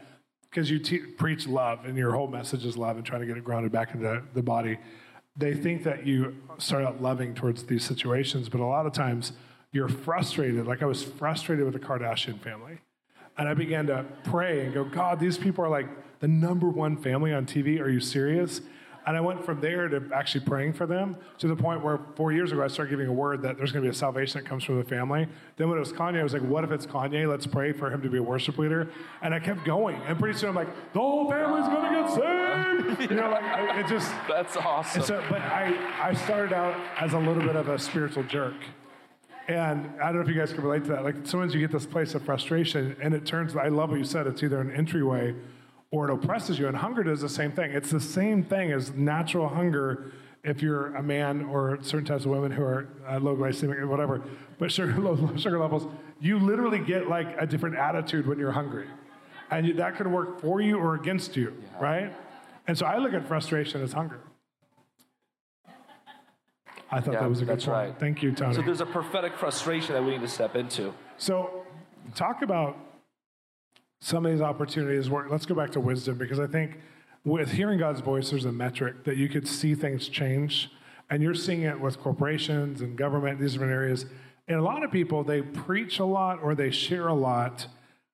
because 0.49 0.69
you 0.69 0.79
te- 0.79 0.99
preach 0.99 1.47
love 1.47 1.86
and 1.86 1.97
your 1.97 2.12
whole 2.12 2.27
message 2.27 2.65
is 2.65 2.77
love 2.77 2.97
and 2.97 3.05
trying 3.05 3.21
to 3.21 3.27
get 3.27 3.38
it 3.38 3.43
grounded 3.43 3.71
back 3.71 3.93
into 3.93 4.21
the 4.34 4.43
body, 4.43 4.77
they 5.36 5.53
think 5.53 5.84
that 5.84 6.05
you 6.05 6.36
start 6.57 6.84
out 6.84 7.01
loving 7.01 7.34
towards 7.34 7.63
these 7.63 7.84
situations, 7.84 8.49
but 8.49 8.60
a 8.60 8.65
lot 8.65 8.86
of 8.86 8.93
times 8.93 9.31
you're 9.71 9.89
frustrated. 9.89 10.67
Like 10.67 10.81
I 10.81 10.86
was 10.86 11.03
frustrated 11.03 11.65
with 11.65 11.73
the 11.73 11.79
Kardashian 11.79 12.39
family. 12.39 12.79
And 13.38 13.47
I 13.47 13.53
began 13.53 13.88
to 13.88 14.05
pray 14.25 14.65
and 14.65 14.73
go, 14.73 14.84
God, 14.84 15.19
these 15.19 15.38
people 15.38 15.63
are 15.63 15.69
like 15.69 15.88
the 16.19 16.27
number 16.27 16.69
one 16.69 16.97
family 16.97 17.34
on 17.34 17.45
TV. 17.45 17.79
Are 17.79 17.89
you 17.89 17.99
serious? 17.99 18.62
And 19.07 19.17
I 19.17 19.21
went 19.21 19.43
from 19.43 19.62
there 19.62 19.88
to 19.88 20.03
actually 20.13 20.45
praying 20.45 20.73
for 20.73 20.86
them 20.86 21.17
to 21.39 21.47
the 21.47 21.55
point 21.55 21.84
where 21.84 21.99
four 22.15 22.31
years 22.31 22.51
ago 22.51 22.63
I 22.63 22.67
started 22.67 22.91
giving 22.91 23.07
a 23.07 23.13
word 23.13 23.41
that 23.41 23.57
there's 23.57 23.71
going 23.71 23.84
to 23.84 23.89
be 23.89 23.91
a 23.91 23.97
salvation 23.97 24.39
that 24.39 24.47
comes 24.47 24.63
from 24.63 24.77
the 24.77 24.84
family. 24.84 25.27
Then 25.57 25.69
when 25.69 25.77
it 25.77 25.79
was 25.79 25.91
Kanye, 25.91 26.19
I 26.19 26.23
was 26.23 26.34
like, 26.34 26.43
what 26.43 26.63
if 26.63 26.71
it's 26.71 26.86
Kanye? 26.86 27.27
Let's 27.27 27.47
pray 27.47 27.71
for 27.71 27.89
him 27.89 28.01
to 28.03 28.10
be 28.10 28.19
a 28.19 28.23
worship 28.23 28.60
leader. 28.60 28.89
And 29.23 29.34
I 29.34 29.39
kept 29.39 29.65
going. 29.65 29.99
And 30.07 30.19
pretty 30.19 30.38
soon 30.38 30.49
I'm 30.49 30.55
like, 30.55 30.93
the 30.93 30.99
whole 30.99 31.27
family's 31.31 31.67
going 31.67 31.93
to 31.93 32.01
get 32.01 32.99
saved. 32.99 33.12
You 33.12 33.17
know, 33.17 33.31
like 33.31 33.86
it 33.86 33.88
just. 33.88 34.12
That's 34.27 34.55
awesome. 34.55 35.01
So, 35.01 35.23
but 35.29 35.41
I, 35.41 35.75
I 35.99 36.13
started 36.13 36.53
out 36.53 36.79
as 36.99 37.13
a 37.13 37.19
little 37.19 37.41
bit 37.41 37.55
of 37.55 37.69
a 37.69 37.79
spiritual 37.79 38.23
jerk. 38.23 38.53
And 39.47 39.89
I 40.01 40.08
don't 40.08 40.15
know 40.15 40.21
if 40.21 40.27
you 40.27 40.36
guys 40.36 40.54
can 40.54 40.63
relate 40.63 40.84
to 40.86 40.91
that. 40.91 41.04
Like 41.04 41.15
sometimes 41.23 41.54
you 41.54 41.60
get 41.60 41.71
this 41.71 41.86
place 41.86 42.13
of 42.15 42.23
frustration, 42.23 42.95
and 43.01 43.13
it 43.13 43.25
turns. 43.25 43.56
I 43.56 43.67
love 43.67 43.89
what 43.89 43.99
you 43.99 44.06
said. 44.06 44.27
It's 44.27 44.43
either 44.43 44.62
an 44.62 44.71
entryway, 44.71 45.36
or 45.89 46.10
it 46.10 46.13
oppresses 46.13 46.60
you. 46.60 46.67
And 46.67 46.77
hunger 46.77 47.04
does 47.04 47.21
the 47.21 47.30
same 47.30 47.51
thing. 47.51 47.71
It's 47.71 47.91
the 47.91 47.99
same 47.99 48.43
thing 48.43 48.71
as 48.71 48.91
natural 48.91 49.49
hunger. 49.49 50.13
If 50.43 50.62
you're 50.63 50.95
a 50.95 51.04
man 51.04 51.43
or 51.45 51.77
certain 51.82 52.06
types 52.06 52.25
of 52.25 52.32
women 52.32 52.51
who 52.51 52.63
are 52.63 52.88
uh, 53.08 53.19
low 53.19 53.36
glycemic 53.36 53.77
or 53.77 53.88
whatever, 53.88 54.23
but 54.58 54.71
sugar, 54.71 54.95
low, 54.99 55.13
low 55.13 55.36
sugar 55.38 55.60
levels, 55.60 55.86
you 56.19 56.39
literally 56.39 56.80
get 56.80 57.08
like 57.08 57.36
a 57.39 57.45
different 57.45 57.75
attitude 57.75 58.25
when 58.25 58.39
you're 58.39 58.51
hungry, 58.51 58.88
and 59.51 59.67
you, 59.67 59.73
that 59.75 59.97
could 59.97 60.08
work 60.08 60.41
for 60.41 60.62
you 60.62 60.80
or 60.80 60.95
against 60.95 61.36
you, 61.36 61.54
yeah. 61.62 61.84
right? 61.84 62.13
And 62.67 62.77
so 62.77 62.86
I 62.86 62.97
look 62.97 63.13
at 63.13 63.27
frustration 63.27 63.82
as 63.84 63.93
hunger. 63.93 64.19
I 66.91 66.99
thought 66.99 67.13
Yeah, 67.13 67.21
that 67.21 67.30
was 67.30 67.39
a 67.41 67.45
good 67.45 67.54
that's 67.54 67.65
point. 67.65 67.77
right. 67.77 67.99
Thank 67.99 68.21
you, 68.21 68.34
Tony. 68.34 68.54
So 68.54 68.62
there's 68.62 68.82
a 68.82 68.86
prophetic 68.86 69.38
frustration 69.38 69.93
that 69.93 70.04
we 70.04 70.12
need 70.12 70.21
to 70.21 70.27
step 70.27 70.56
into. 70.56 70.93
So, 71.17 71.65
talk 72.15 72.41
about 72.41 72.77
some 74.01 74.25
of 74.25 74.32
these 74.32 74.41
opportunities. 74.41 75.10
Where, 75.10 75.30
let's 75.30 75.45
go 75.45 75.56
back 75.56 75.71
to 75.71 75.80
wisdom 75.80 76.17
because 76.17 76.39
I 76.39 76.47
think 76.47 76.80
with 77.23 77.51
hearing 77.51 77.80
God's 77.80 78.01
voice, 78.01 78.32
there's 78.32 78.45
a 78.45 78.51
metric 78.51 79.04
that 79.06 79.15
you 79.17 79.30
could 79.30 79.47
see 79.47 79.73
things 79.75 80.08
change, 80.10 80.69
and 81.10 81.21
you're 81.23 81.36
seeing 81.36 81.62
it 81.62 81.80
with 81.80 81.99
corporations 81.99 82.82
and 82.82 82.97
government, 82.97 83.39
these 83.39 83.54
different 83.54 83.73
areas. 83.73 84.06
And 84.47 84.60
a 84.60 84.63
lot 84.63 84.84
of 84.84 84.91
people, 84.91 85.23
they 85.23 85.41
preach 85.41 85.99
a 85.99 86.06
lot 86.06 86.39
or 86.41 86.56
they 86.56 86.71
share 86.71 87.08
a 87.08 87.13
lot, 87.13 87.67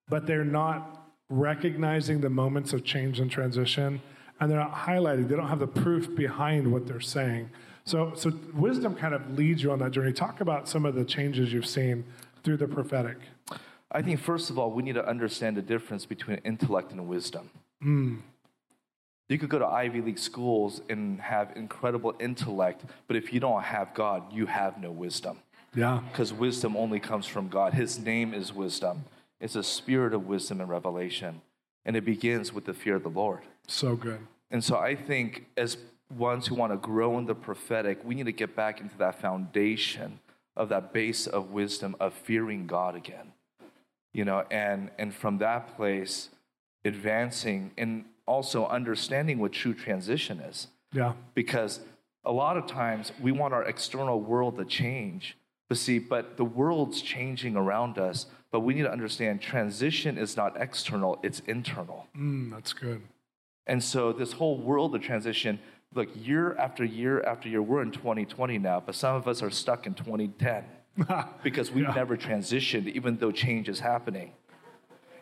but 0.08 0.28
they're 0.28 0.44
not 0.44 1.10
recognizing 1.30 2.22
the 2.22 2.30
moments 2.30 2.74
of 2.74 2.84
change 2.84 3.20
and 3.20 3.32
transition, 3.32 4.02
and 4.40 4.52
they're 4.52 4.60
not 4.60 4.74
highlighting. 4.74 5.28
They 5.28 5.36
don't 5.36 5.48
have 5.48 5.60
the 5.60 5.68
proof 5.68 6.13
behind 6.16 6.72
what 6.72 6.86
they're 6.86 7.00
saying. 7.00 7.50
So, 7.88 8.12
so 8.15 8.34
wisdom 8.54 8.95
kind 8.95 9.13
of 9.13 9.38
leads 9.38 9.63
you 9.63 9.71
on 9.71 9.80
that 9.80 9.91
journey. 9.91 10.12
Talk 10.12 10.41
about 10.41 10.67
some 10.67 10.86
of 10.86 10.93
the 10.93 11.06
changes 11.06 11.54
you've 11.54 11.65
seen 11.65 12.04
through 12.43 12.58
the 12.58 12.67
prophetic. 12.67 13.15
I 13.89 14.02
think, 14.02 14.19
first 14.19 14.50
of 14.50 14.60
all, 14.60 14.71
we 14.71 14.84
need 14.84 14.95
to 14.95 15.08
understand 15.08 15.56
the 15.56 15.62
difference 15.62 16.06
between 16.06 16.39
intellect 16.43 16.91
and 16.91 17.08
wisdom. 17.08 17.50
Hmm. 17.82 18.17
You 19.30 19.38
could 19.38 19.47
go 19.47 19.58
to 19.60 19.65
Ivy 19.65 20.02
League 20.02 20.19
schools 20.19 20.82
and 20.89 21.21
have 21.21 21.54
incredible 21.56 22.13
intellect, 22.19 22.84
but 23.08 23.15
if 23.15 23.32
you 23.32 23.39
don't 23.39 23.63
have 23.63 23.93
God, 23.93 24.34
you 24.34 24.47
have 24.47 24.78
no 24.82 24.91
wisdom. 24.91 25.39
Yeah. 25.73 26.02
Because 26.12 26.34
wisdom 26.34 26.76
only 26.76 27.00
comes 27.00 27.26
from 27.26 27.47
God. 27.47 27.73
His 27.73 27.97
name 27.97 28.34
is 28.34 28.54
wisdom, 28.54 29.06
it's 29.39 29.56
a 29.56 29.63
spirit 29.63 30.13
of 30.13 30.28
wisdom 30.28 30.60
and 30.60 30.69
revelation. 30.69 31.41
And 31.86 31.95
it 31.95 32.04
begins 32.04 32.52
with 32.52 32.65
the 32.65 32.73
fear 32.73 32.97
of 32.97 33.04
the 33.04 33.10
Lord. 33.10 33.43
So 33.65 33.95
good. 33.95 34.19
And 34.52 34.62
so 34.62 34.76
I 34.76 34.93
think 34.93 35.45
as 35.56 35.78
ones 36.15 36.48
who 36.48 36.56
want 36.56 36.72
to 36.72 36.78
grow 36.78 37.17
in 37.17 37.26
the 37.26 37.36
prophetic, 37.36 38.04
we 38.04 38.15
need 38.15 38.26
to 38.26 38.32
get 38.32 38.56
back 38.56 38.80
into 38.80 38.98
that 38.98 39.20
foundation 39.20 40.20
of 40.56 40.70
that 40.70 40.93
base 40.93 41.28
of 41.28 41.52
wisdom 41.52 41.96
of 42.00 42.13
fearing 42.13 42.67
God 42.67 42.96
again. 42.96 43.34
You 44.13 44.26
know, 44.26 44.46
and 44.50 44.89
and 44.98 45.13
from 45.13 45.38
that 45.39 45.76
place 45.76 46.30
advancing 46.86 47.72
and 47.78 48.06
also 48.26 48.65
understanding 48.67 49.39
what 49.39 49.52
true 49.52 49.74
transition 49.74 50.39
is. 50.39 50.67
Yeah. 50.93 51.13
Because 51.34 51.82
a 52.26 52.32
lot 52.32 52.58
of 52.58 52.67
times 52.67 53.12
we 53.22 53.32
want 53.32 53.54
our 53.54 53.63
external 53.63 54.20
world 54.20 54.58
to 54.58 54.65
change. 54.65 55.38
But 55.70 55.78
see, 55.78 56.00
but 56.00 56.38
the 56.38 56.46
world's 56.46 57.02
changing 57.02 57.56
around 57.56 57.98
us, 57.98 58.28
but 58.52 58.62
we 58.62 58.74
need 58.74 58.84
to 58.84 58.91
understand 58.91 59.41
transition 59.41 60.17
is 60.17 60.38
not 60.38 60.60
external, 60.60 61.20
it's 61.24 61.41
internal. 61.41 62.08
Mm, 62.17 62.52
that's 62.52 62.74
good. 62.74 63.02
And 63.65 63.84
so 63.84 64.13
this 64.13 64.32
whole 64.34 64.58
world 64.58 64.96
of 64.96 65.02
transition, 65.02 65.60
look, 65.93 66.10
year 66.15 66.56
after 66.58 66.84
year 66.84 67.21
after 67.23 67.50
year, 67.50 67.62
we're 67.62 67.82
in 67.82 67.91
2020 67.91 68.58
now, 68.60 68.82
but 68.86 68.95
some 68.95 69.15
of 69.15 69.28
us 69.28 69.41
are 69.41 69.50
stuck 69.50 69.88
in 69.88 69.93
2010 69.93 70.63
because 71.43 71.71
we've 71.71 71.86
Yeah. 71.86 71.93
never 71.93 72.17
transitioned, 72.17 72.88
even 72.88 73.17
though 73.17 73.32
change 73.32 73.69
is 73.69 73.80
happening. 73.80 74.32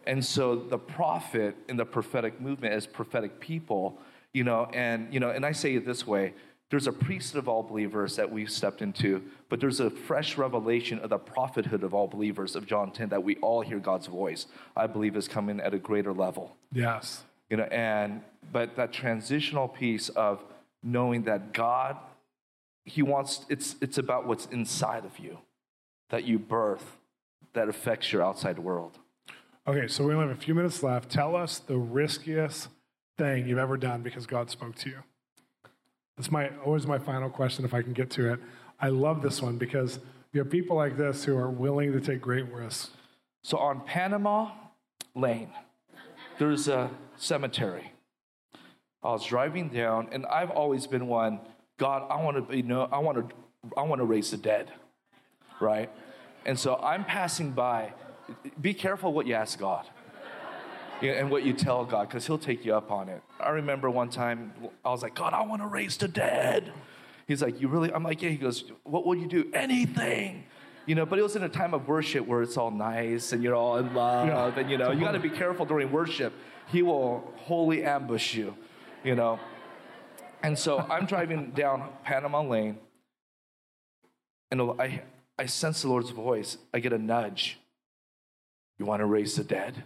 And 0.08 0.24
so 0.24 0.56
the 0.56 0.78
prophet 0.78 1.56
in 1.68 1.78
the 1.78 1.86
prophetic 1.86 2.40
movement 2.40 2.74
is 2.76 2.86
prophetic 2.86 3.40
people, 3.40 4.00
you 4.34 4.44
know, 4.44 4.66
and 4.74 5.12
you 5.14 5.20
know, 5.20 5.32
and 5.32 5.46
I 5.46 5.52
say 5.52 5.76
it 5.76 5.86
this 5.86 6.06
way. 6.06 6.34
There's 6.72 6.88
a 6.88 6.92
priesthood 6.92 7.40
of 7.40 7.48
all 7.48 7.62
believers 7.64 8.16
that 8.16 8.32
we've 8.32 8.50
stepped 8.50 8.82
into, 8.82 9.22
but 9.50 9.60
there's 9.60 9.80
a 9.80 9.90
fresh 9.90 10.36
revelation 10.38 10.98
of 11.00 11.12
the 11.12 11.18
prophethood 11.20 11.84
of 11.84 11.94
all 11.94 12.08
believers 12.08 12.56
of 12.56 12.66
John 12.66 12.92
10 12.92 13.10
that 13.10 13.24
we 13.24 13.36
all 13.38 13.62
hear 13.62 13.78
God's 13.80 14.08
voice. 14.08 14.48
I 14.76 14.88
believe 14.88 15.16
is 15.16 15.28
coming 15.28 15.60
at 15.60 15.74
a 15.76 15.80
greater 15.80 16.12
level 16.14 16.56
Yes. 16.74 17.24
you 17.50 17.58
know 17.58 17.64
and 17.66 18.22
but 18.52 18.76
that 18.76 18.92
transitional 18.94 19.68
piece 19.68 20.10
of 20.10 20.44
knowing 20.86 21.24
that 21.24 21.52
god 21.52 21.98
he 22.86 23.02
wants 23.02 23.46
it's 23.50 23.76
it's 23.82 23.98
about 23.98 24.26
what's 24.26 24.46
inside 24.46 25.04
of 25.04 25.20
you 25.20 25.40
that 26.10 26.24
you 26.24 26.40
birth 26.40 26.98
that 27.54 27.68
affects 27.68 28.14
your 28.14 28.24
outside 28.24 28.60
world 28.60 29.00
Okay, 29.68 29.88
so 29.88 30.04
we 30.04 30.14
only 30.14 30.28
have 30.28 30.38
a 30.38 30.40
few 30.40 30.54
minutes 30.54 30.84
left. 30.84 31.10
Tell 31.10 31.36
us 31.36 31.58
the 31.58 31.76
riskiest 31.76 32.68
thing 33.18 33.48
you've 33.48 33.58
ever 33.58 33.78
done 33.78 34.04
because 34.04 34.28
God 34.28 34.52
spoke 34.52 34.76
to 34.76 34.90
you. 34.90 34.98
That's 36.16 36.30
my 36.30 36.52
always 36.64 36.86
my 36.86 37.00
final 37.00 37.32
question 37.32 37.66
if 37.66 37.74
I 37.74 37.82
can 37.82 37.94
get 37.94 38.12
to 38.12 38.32
it. 38.32 38.40
I 38.80 38.90
love 38.90 39.24
this 39.24 39.42
one 39.42 39.58
because 39.58 40.00
you 40.34 40.40
have 40.40 40.52
people 40.52 40.76
like 40.76 40.98
this 40.98 41.24
who 41.24 41.36
are 41.36 41.50
willing 41.50 41.94
to 41.94 42.00
take 42.00 42.22
great 42.22 42.46
risks. 42.52 42.92
so 43.44 43.58
on 43.58 43.82
panama 43.82 44.52
lane 45.16 45.50
there's 46.38 46.68
a 46.68 46.90
cemetery 47.16 47.92
i 49.06 49.12
was 49.12 49.26
driving 49.26 49.70
down 49.70 50.08
and 50.12 50.26
i've 50.26 50.52
always 50.52 50.88
been 50.88 51.08
one 51.08 51.40
god 51.78 52.06
i 52.10 52.22
want 52.22 52.36
to 52.36 52.42
be 52.42 52.62
no 52.62 52.90
i 52.92 52.98
want 52.98 53.18
to 53.18 53.36
i 53.78 53.82
want 53.82 54.00
to 54.00 54.06
raise 54.06 54.32
the 54.32 54.38
dead 54.38 54.72
right 55.62 55.90
and 56.46 56.60
so 56.60 56.76
i'm 56.78 57.06
passing 57.06 57.52
by 57.52 57.94
be 58.60 58.74
careful 58.74 59.14
what 59.14 59.26
you 59.26 59.34
ask 59.34 59.58
god 59.58 59.86
and 61.02 61.30
what 61.30 61.44
you 61.44 61.54
tell 61.54 61.86
God, 61.86 62.08
because 62.08 62.26
He'll 62.26 62.38
take 62.38 62.66
you 62.66 62.76
up 62.76 62.92
on 62.92 63.10
it. 63.10 63.22
I 63.40 63.50
remember 63.50 63.90
one 63.90 64.10
time 64.10 64.54
I 64.84 64.90
was 64.90 65.02
like, 65.02 65.16
God, 65.16 65.34
I 65.34 65.44
want 65.44 65.62
to 65.62 65.68
raise 65.68 65.98
the 65.98 66.08
dead. 66.08 66.72
He's 67.28 67.42
like, 67.42 67.60
You 67.60 67.68
really? 67.68 67.92
I'm 67.92 68.04
like, 68.04 68.22
Yeah. 68.22 68.30
He 68.30 68.38
goes, 68.38 68.66
What 68.84 69.06
will 69.06 69.16
you 69.16 69.28
do? 69.28 69.50
Anything. 69.54 70.46
You 70.86 70.94
know, 70.94 71.06
but 71.06 71.18
it 71.18 71.24
was 71.24 71.36
in 71.36 71.44
a 71.44 71.50
time 71.50 71.74
of 71.74 71.88
worship 71.88 72.28
where 72.28 72.44
it's 72.44 72.58
all 72.58 72.70
nice 72.70 73.34
and 73.34 73.42
you're 73.44 73.56
all 73.56 73.78
in 73.78 73.94
love. 73.96 74.28
Yeah, 74.28 74.52
and, 74.56 74.70
you 74.70 74.78
know, 74.78 74.92
you 74.92 75.00
got 75.00 75.14
to 75.14 75.20
be 75.20 75.32
careful 75.32 75.66
during 75.66 75.92
worship. 75.92 76.32
He 76.68 76.84
will 76.84 77.34
wholly 77.38 77.84
ambush 77.84 78.36
you, 78.36 78.56
you 79.06 79.16
know. 79.16 79.40
And 80.44 80.58
so 80.58 80.80
I'm 80.90 81.06
driving 81.06 81.52
down 81.52 81.90
Panama 82.04 82.42
Lane, 82.42 82.78
and 84.52 84.62
I, 84.80 85.04
I 85.40 85.46
sense 85.46 85.84
the 85.84 85.88
Lord's 85.88 86.10
voice. 86.10 86.58
I 86.74 86.80
get 86.80 86.92
a 86.92 86.98
nudge. 86.98 87.60
You 88.78 88.86
want 88.86 89.00
to 89.00 89.06
raise 89.06 89.36
the 89.36 89.44
dead? 89.44 89.84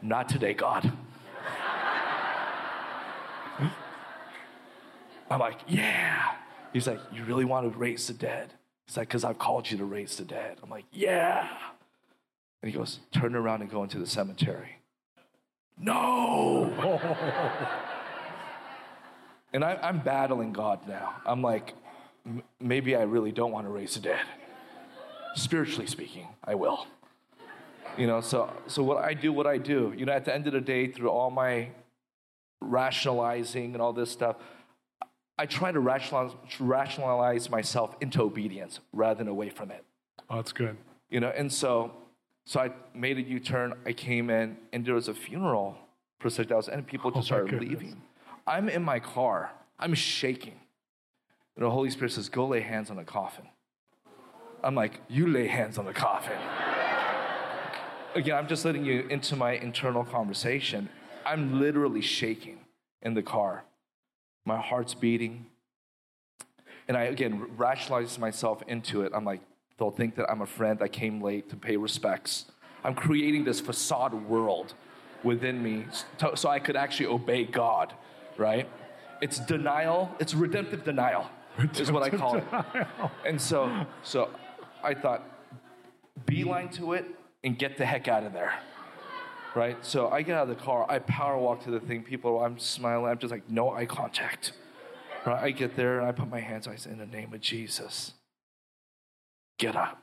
Not 0.00 0.28
today, 0.28 0.54
God. 0.54 0.90
I'm 5.30 5.40
like, 5.40 5.60
yeah. 5.66 6.32
He's 6.72 6.86
like, 6.86 7.00
you 7.12 7.24
really 7.24 7.44
want 7.44 7.70
to 7.70 7.78
raise 7.78 8.06
the 8.06 8.12
dead? 8.14 8.52
He's 8.86 8.96
like, 8.96 9.08
because 9.08 9.24
I've 9.24 9.38
called 9.38 9.70
you 9.70 9.78
to 9.78 9.84
raise 9.84 10.16
the 10.16 10.24
dead. 10.24 10.58
I'm 10.62 10.70
like, 10.70 10.84
yeah. 10.92 11.48
And 12.62 12.70
he 12.70 12.76
goes, 12.76 13.00
turn 13.12 13.34
around 13.34 13.62
and 13.62 13.70
go 13.70 13.82
into 13.82 13.98
the 13.98 14.06
cemetery. 14.06 14.78
No. 15.78 16.70
and 19.54 19.64
I, 19.64 19.78
I'm 19.82 20.00
battling 20.00 20.52
God 20.52 20.86
now. 20.86 21.14
I'm 21.24 21.40
like, 21.40 21.72
"M- 22.26 22.42
maybe 22.60 22.94
I 22.96 23.02
really 23.02 23.32
don't 23.32 23.52
want 23.52 23.64
to 23.66 23.70
raise 23.70 23.94
the 23.94 24.00
dead. 24.00 24.20
Spiritually 25.34 25.86
speaking, 25.86 26.28
I 26.44 26.56
will. 26.56 26.86
You 27.96 28.08
know, 28.08 28.20
so 28.20 28.52
so 28.66 28.82
what 28.82 29.02
I 29.02 29.14
do, 29.14 29.32
what 29.32 29.46
I 29.46 29.56
do, 29.56 29.94
you 29.96 30.04
know, 30.04 30.12
at 30.12 30.24
the 30.24 30.34
end 30.34 30.46
of 30.46 30.52
the 30.52 30.60
day, 30.60 30.88
through 30.88 31.10
all 31.10 31.30
my 31.30 31.68
rationalizing 32.60 33.72
and 33.72 33.80
all 33.80 33.92
this 33.92 34.10
stuff, 34.10 34.36
I 35.38 35.46
try 35.46 35.70
to 35.70 35.80
rationalize, 35.80 36.32
rationalize 36.58 37.48
myself 37.48 37.96
into 38.00 38.22
obedience 38.22 38.80
rather 38.92 39.18
than 39.18 39.28
away 39.28 39.50
from 39.50 39.70
it. 39.70 39.84
Oh, 40.28 40.36
that's 40.36 40.52
good. 40.52 40.76
You 41.10 41.20
know, 41.20 41.32
and 41.36 41.52
so 41.52 41.92
so 42.44 42.60
I 42.60 42.70
made 42.92 43.18
a 43.18 43.22
U-turn. 43.22 43.74
I 43.86 43.92
came 43.92 44.30
in, 44.30 44.56
and 44.72 44.84
there 44.84 44.94
was 44.94 45.06
a 45.08 45.14
funeral 45.14 45.76
procession 46.18 46.48
that 46.48 46.56
was, 46.56 46.68
and 46.68 46.84
people 46.84 47.12
oh 47.14 47.18
just 47.18 47.30
Oh 47.30 47.46
started 47.46 47.60
leaving. 47.60 48.02
I'm 48.46 48.68
in 48.68 48.82
my 48.82 49.00
car. 49.00 49.50
I'm 49.78 49.94
shaking. 49.94 50.60
And 51.56 51.64
the 51.64 51.70
Holy 51.70 51.90
Spirit 51.90 52.12
says, 52.12 52.28
"Go 52.28 52.46
lay 52.46 52.60
hands 52.60 52.90
on 52.90 52.96
the 52.96 53.04
coffin." 53.04 53.48
I'm 54.62 54.74
like, 54.74 55.00
"You 55.08 55.26
lay 55.26 55.46
hands 55.46 55.78
on 55.78 55.84
the 55.84 55.92
coffin." 55.92 56.38
Again, 58.14 58.36
I'm 58.36 58.46
just 58.46 58.64
letting 58.64 58.84
you 58.84 59.06
into 59.10 59.34
my 59.36 59.52
internal 59.52 60.04
conversation. 60.04 60.88
I'm 61.26 61.60
literally 61.60 62.00
shaking 62.00 62.60
in 63.02 63.14
the 63.14 63.22
car. 63.22 63.64
My 64.44 64.60
heart's 64.60 64.94
beating. 64.94 65.46
And 66.86 66.96
I, 66.96 67.04
again, 67.04 67.56
rationalize 67.56 68.18
myself 68.18 68.62
into 68.68 69.02
it. 69.02 69.12
I'm 69.14 69.24
like, 69.24 69.40
they'll 69.78 69.90
think 69.90 70.16
that 70.16 70.30
I'm 70.30 70.42
a 70.42 70.46
friend 70.46 70.78
that 70.78 70.92
came 70.92 71.20
late 71.22 71.48
to 71.50 71.56
pay 71.56 71.76
respects. 71.76 72.46
I'm 72.84 72.94
creating 72.94 73.44
this 73.44 73.60
facade 73.60 74.12
world 74.28 74.74
within 75.22 75.62
me 75.62 75.86
so 76.34 76.48
I 76.48 76.58
could 76.58 76.76
actually 76.76 77.06
obey 77.06 77.44
God, 77.44 77.94
right? 78.36 78.68
It's 79.20 79.38
denial, 79.38 80.14
it's 80.18 80.34
redemptive 80.34 80.84
denial, 80.84 81.28
is 81.74 81.90
what 81.90 82.02
I 82.02 82.10
call 82.10 82.36
it. 82.36 82.44
And 83.24 83.40
so, 83.40 83.86
so 84.02 84.30
I 84.82 84.94
thought, 84.94 85.22
beeline 86.26 86.68
to 86.70 86.92
it 86.92 87.06
and 87.42 87.58
get 87.58 87.78
the 87.78 87.86
heck 87.86 88.08
out 88.08 88.24
of 88.24 88.32
there. 88.32 88.54
Right? 89.54 89.76
So 89.84 90.08
I 90.08 90.22
get 90.22 90.36
out 90.36 90.48
of 90.50 90.56
the 90.56 90.62
car, 90.62 90.84
I 90.90 90.98
power 90.98 91.38
walk 91.38 91.62
to 91.64 91.70
the 91.70 91.78
thing. 91.78 92.02
People, 92.02 92.44
I'm 92.44 92.58
smiling, 92.58 93.10
I'm 93.10 93.18
just 93.18 93.30
like, 93.30 93.48
no 93.48 93.72
eye 93.72 93.86
contact. 93.86 94.52
Right? 95.24 95.44
I 95.44 95.50
get 95.52 95.76
there 95.76 96.00
and 96.00 96.08
I 96.08 96.12
put 96.12 96.28
my 96.28 96.40
hands, 96.40 96.66
I 96.66 96.74
say, 96.74 96.90
in 96.90 96.98
the 96.98 97.06
name 97.06 97.32
of 97.32 97.40
Jesus, 97.40 98.14
get 99.58 99.76
up. 99.76 100.02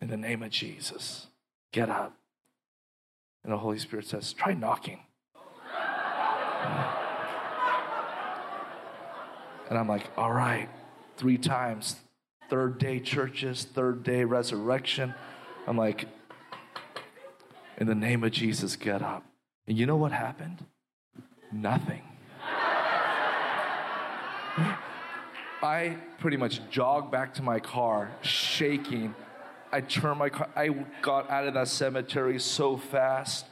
In 0.00 0.08
the 0.08 0.16
name 0.16 0.42
of 0.42 0.50
Jesus, 0.50 1.26
get 1.72 1.90
up. 1.90 2.16
And 3.42 3.52
the 3.52 3.58
Holy 3.58 3.78
Spirit 3.78 4.06
says, 4.06 4.32
try 4.32 4.54
knocking. 4.54 5.00
And 9.68 9.78
I'm 9.78 9.88
like, 9.88 10.10
all 10.18 10.32
right, 10.32 10.68
three 11.16 11.38
times. 11.38 11.96
Third 12.50 12.78
day 12.78 13.00
churches, 13.00 13.64
third 13.64 14.02
day 14.02 14.24
resurrection. 14.24 15.14
I'm 15.66 15.78
like, 15.78 16.06
in 17.78 17.86
the 17.86 17.94
name 17.94 18.22
of 18.22 18.32
Jesus, 18.32 18.76
get 18.76 19.00
up. 19.00 19.24
And 19.66 19.78
you 19.78 19.86
know 19.86 19.96
what 19.96 20.12
happened? 20.12 20.64
Nothing. 21.50 22.02
I 25.62 25.96
pretty 26.18 26.36
much 26.36 26.60
jogged 26.70 27.10
back 27.10 27.32
to 27.34 27.42
my 27.42 27.58
car, 27.58 28.10
shaking. 28.20 29.14
I 29.72 29.80
turned 29.80 30.18
my 30.18 30.28
car, 30.28 30.50
I 30.54 30.68
got 31.00 31.30
out 31.30 31.46
of 31.46 31.54
that 31.54 31.68
cemetery 31.68 32.38
so 32.40 32.76
fast. 32.76 33.46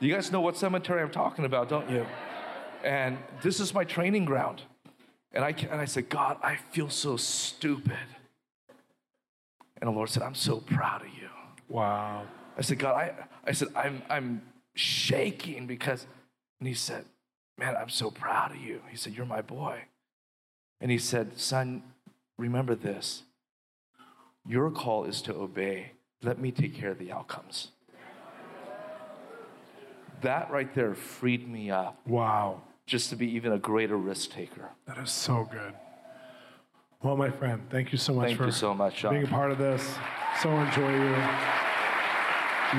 You 0.00 0.14
guys 0.14 0.32
know 0.32 0.40
what 0.40 0.56
cemetery 0.56 1.02
I'm 1.02 1.10
talking 1.10 1.44
about, 1.44 1.68
don't 1.68 1.90
you? 1.90 2.06
And 2.84 3.18
this 3.42 3.60
is 3.60 3.74
my 3.74 3.84
training 3.84 4.24
ground. 4.24 4.62
And 5.32 5.44
I, 5.44 5.54
and 5.70 5.80
I 5.80 5.86
said, 5.86 6.08
God, 6.08 6.36
I 6.42 6.56
feel 6.72 6.90
so 6.90 7.16
stupid. 7.16 7.96
And 9.80 9.88
the 9.88 9.92
Lord 9.92 10.10
said, 10.10 10.22
I'm 10.22 10.34
so 10.34 10.58
proud 10.58 11.02
of 11.02 11.08
you. 11.08 11.28
Wow. 11.68 12.24
I 12.56 12.60
said, 12.62 12.78
God, 12.78 12.94
I, 12.94 13.12
I 13.46 13.52
said, 13.52 13.68
I'm, 13.74 14.02
I'm 14.10 14.42
shaking 14.74 15.66
because, 15.66 16.06
and 16.60 16.68
he 16.68 16.74
said, 16.74 17.04
man, 17.58 17.76
I'm 17.76 17.88
so 17.88 18.10
proud 18.10 18.50
of 18.50 18.58
you. 18.58 18.82
He 18.90 18.96
said, 18.96 19.14
you're 19.14 19.26
my 19.26 19.42
boy. 19.42 19.80
And 20.80 20.90
he 20.90 20.98
said, 20.98 21.38
son, 21.38 21.82
remember 22.36 22.74
this. 22.74 23.22
Your 24.46 24.70
call 24.70 25.04
is 25.04 25.22
to 25.22 25.34
obey. 25.34 25.92
Let 26.22 26.38
me 26.38 26.50
take 26.50 26.74
care 26.74 26.90
of 26.90 26.98
the 26.98 27.12
outcomes. 27.12 27.68
That 30.20 30.50
right 30.50 30.72
there 30.74 30.94
freed 30.94 31.48
me 31.48 31.70
up 31.70 32.00
Wow. 32.06 32.62
Just 32.92 33.08
to 33.08 33.16
be 33.16 33.26
even 33.34 33.52
a 33.52 33.58
greater 33.58 33.96
risk 33.96 34.32
taker. 34.32 34.68
That 34.86 34.98
is 34.98 35.10
so 35.10 35.48
good. 35.50 35.72
Well, 37.02 37.16
my 37.16 37.30
friend, 37.30 37.62
thank 37.70 37.90
you 37.90 37.96
so 37.96 38.12
much 38.12 38.26
Thank 38.26 38.36
for 38.36 38.44
you 38.44 38.52
so 38.52 38.74
much, 38.74 39.00
being 39.08 39.24
a 39.24 39.28
part 39.28 39.50
of 39.50 39.56
this. 39.56 39.82
So 40.42 40.50
enjoy 40.50 40.92
you. 40.92 41.14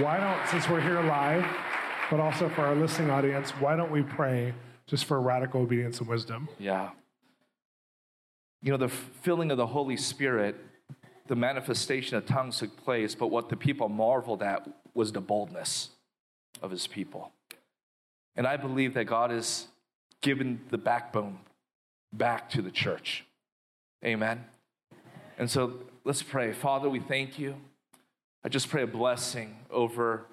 Why 0.04 0.20
don't, 0.20 0.48
since 0.50 0.70
we're 0.70 0.82
here 0.82 1.02
live, 1.02 1.44
but 2.12 2.20
also 2.20 2.48
for 2.50 2.62
our 2.62 2.76
listening 2.76 3.10
audience, 3.10 3.50
why 3.60 3.76
don't 3.76 3.90
we 3.90 4.04
pray 4.04 4.54
just 4.86 5.06
for 5.06 5.20
radical 5.20 5.62
obedience 5.62 5.98
and 5.98 6.08
wisdom? 6.08 6.48
Yeah. 6.60 6.92
You 8.62 8.70
know, 8.70 8.78
the 8.78 8.90
filling 8.90 9.50
of 9.50 9.58
the 9.58 9.66
Holy 9.66 9.98
Spirit, 9.98 10.56
the 11.26 11.36
manifestation 11.36 12.18
of 12.18 12.28
tongues 12.28 12.60
took 12.60 12.78
place, 12.86 13.16
but 13.16 13.32
what 13.32 13.50
the 13.50 13.58
people 13.58 13.90
marveled 13.90 14.44
at 14.44 14.70
was 14.94 15.12
the 15.12 15.22
boldness 15.22 15.90
of 16.62 16.70
his 16.70 16.86
people. 16.86 17.32
And 18.36 18.46
I 18.46 18.58
believe 18.58 18.94
that 18.94 19.06
God 19.06 19.32
has 19.32 19.70
given 20.24 20.62
the 20.72 20.78
backbone 20.80 21.38
back 22.12 22.50
to 22.50 22.64
the 22.64 22.72
church. 22.72 23.26
Amen. 24.04 24.44
And 25.38 25.52
so 25.52 25.74
let's 26.04 26.24
pray. 26.24 26.54
Father, 26.54 26.90
we 26.90 27.00
thank 27.00 27.38
you. 27.38 27.56
I 28.44 28.50
just 28.50 28.70
pray 28.70 28.82
a 28.82 28.88
blessing 28.88 29.56
over 29.70 30.26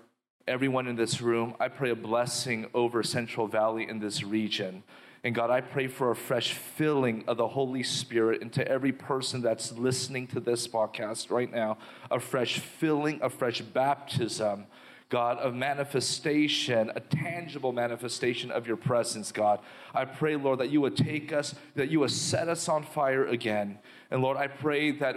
everyone 0.48 0.86
in 0.86 0.96
this 0.96 1.20
room. 1.20 1.54
I 1.60 1.68
pray 1.68 1.90
a 1.90 1.96
blessing 1.96 2.66
over 2.72 3.02
Central 3.02 3.46
Valley 3.46 3.86
in 3.88 4.00
this 4.00 4.22
region. 4.22 4.82
And 5.22 5.34
God, 5.34 5.50
I 5.50 5.60
pray 5.60 5.86
for 5.86 6.10
a 6.10 6.16
fresh 6.16 6.54
filling 6.54 7.24
of 7.26 7.36
the 7.36 7.48
Holy 7.48 7.82
Spirit 7.82 8.40
into 8.40 8.66
every 8.66 8.92
person 8.92 9.42
that's 9.42 9.72
listening 9.72 10.26
to 10.28 10.40
this 10.40 10.66
podcast 10.66 11.30
right 11.30 11.52
now, 11.52 11.78
a 12.10 12.18
fresh 12.18 12.58
filling, 12.58 13.20
a 13.22 13.28
fresh 13.28 13.60
baptism. 13.60 14.66
God, 15.10 15.38
of 15.38 15.54
manifestation, 15.54 16.92
a 16.94 17.00
tangible 17.00 17.72
manifestation 17.72 18.52
of 18.52 18.66
your 18.66 18.76
presence, 18.76 19.32
God. 19.32 19.58
I 19.92 20.04
pray, 20.04 20.36
Lord, 20.36 20.60
that 20.60 20.70
you 20.70 20.80
would 20.80 20.96
take 20.96 21.32
us, 21.32 21.54
that 21.74 21.90
you 21.90 22.00
would 22.00 22.12
set 22.12 22.48
us 22.48 22.68
on 22.68 22.84
fire 22.84 23.26
again. 23.26 23.78
And 24.12 24.22
Lord, 24.22 24.36
I 24.36 24.46
pray 24.46 24.92
that 24.92 25.16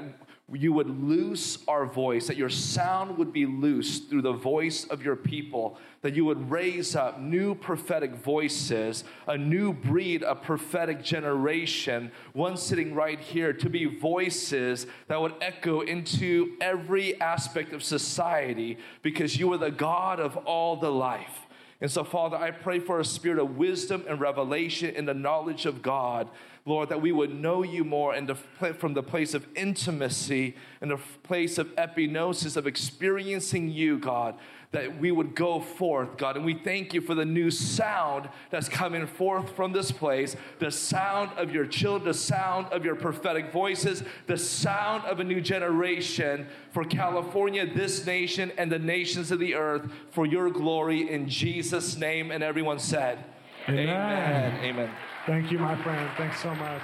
you 0.51 0.73
would 0.73 0.89
loose 1.03 1.57
our 1.67 1.85
voice, 1.85 2.27
that 2.27 2.35
your 2.35 2.49
sound 2.49 3.17
would 3.17 3.31
be 3.31 3.45
loosed 3.45 4.09
through 4.09 4.21
the 4.21 4.33
voice 4.33 4.85
of 4.85 5.03
your 5.03 5.15
people, 5.15 5.77
that 6.01 6.15
you 6.15 6.25
would 6.25 6.51
raise 6.51 6.95
up 6.97 7.19
new 7.19 7.55
prophetic 7.55 8.13
voices, 8.13 9.05
a 9.25 9.37
new 9.37 9.71
breed, 9.71 10.21
a 10.21 10.35
prophetic 10.35 11.01
generation, 11.01 12.11
one 12.33 12.57
sitting 12.57 12.93
right 12.93 13.19
here, 13.19 13.53
to 13.53 13.69
be 13.69 13.85
voices 13.85 14.85
that 15.07 15.19
would 15.19 15.33
echo 15.39 15.79
into 15.79 16.57
every 16.59 17.19
aspect 17.21 17.71
of 17.71 17.81
society 17.81 18.77
because 19.01 19.37
you 19.37 19.51
are 19.53 19.57
the 19.57 19.71
God 19.71 20.19
of 20.19 20.35
all 20.37 20.75
the 20.75 20.91
life. 20.91 21.42
And 21.83 21.91
so, 21.91 22.05
Father, 22.05 22.37
I 22.37 22.51
pray 22.51 22.79
for 22.79 23.01
a 23.01 23.05
spirit 23.05 23.39
of 23.39 23.57
wisdom 23.57 24.05
and 24.07 24.17
revelation 24.17 24.95
in 24.95 25.03
the 25.03 25.13
knowledge 25.13 25.65
of 25.65 25.81
God, 25.81 26.29
Lord, 26.65 26.87
that 26.87 27.01
we 27.01 27.11
would 27.11 27.35
know 27.35 27.61
you 27.61 27.83
more 27.83 28.13
and 28.13 28.37
from 28.77 28.93
the 28.93 29.03
place 29.03 29.33
of 29.33 29.45
intimacy 29.53 30.55
and 30.79 30.91
the 30.91 30.99
place 31.23 31.57
of 31.57 31.75
epignosis, 31.75 32.55
of 32.55 32.67
experiencing 32.67 33.67
you, 33.69 33.99
God, 33.99 34.35
that 34.73 34.99
we 34.99 35.11
would 35.11 35.35
go 35.35 35.59
forth, 35.59 36.17
God. 36.17 36.35
And 36.35 36.43
we 36.43 36.55
thank 36.55 36.93
you 36.93 36.99
for 36.99 37.15
the 37.15 37.25
new 37.25 37.49
sound 37.49 38.27
that's 38.49 38.67
coming 38.67 39.07
forth 39.07 39.55
from 39.55 39.71
this 39.71 39.91
place 39.91 40.35
the 40.59 40.71
sound 40.71 41.31
of 41.37 41.53
your 41.53 41.65
children, 41.65 42.05
the 42.05 42.13
sound 42.13 42.67
of 42.67 42.83
your 42.83 42.95
prophetic 42.95 43.51
voices, 43.51 44.03
the 44.27 44.37
sound 44.37 45.05
of 45.05 45.19
a 45.19 45.23
new 45.23 45.39
generation 45.39 46.47
for 46.71 46.83
California, 46.83 47.65
this 47.65 48.05
nation, 48.05 48.51
and 48.57 48.71
the 48.71 48.79
nations 48.79 49.31
of 49.31 49.39
the 49.39 49.55
earth 49.55 49.89
for 50.11 50.25
your 50.25 50.49
glory 50.49 51.09
in 51.09 51.29
Jesus' 51.29 51.95
name. 51.95 52.31
And 52.31 52.43
everyone 52.43 52.79
said, 52.79 53.23
Amen. 53.69 53.87
Amen. 53.87 54.65
Amen. 54.65 54.91
Thank 55.25 55.51
you, 55.51 55.59
my 55.59 55.81
friend. 55.83 56.09
Thanks 56.17 56.41
so 56.41 56.53
much. 56.55 56.83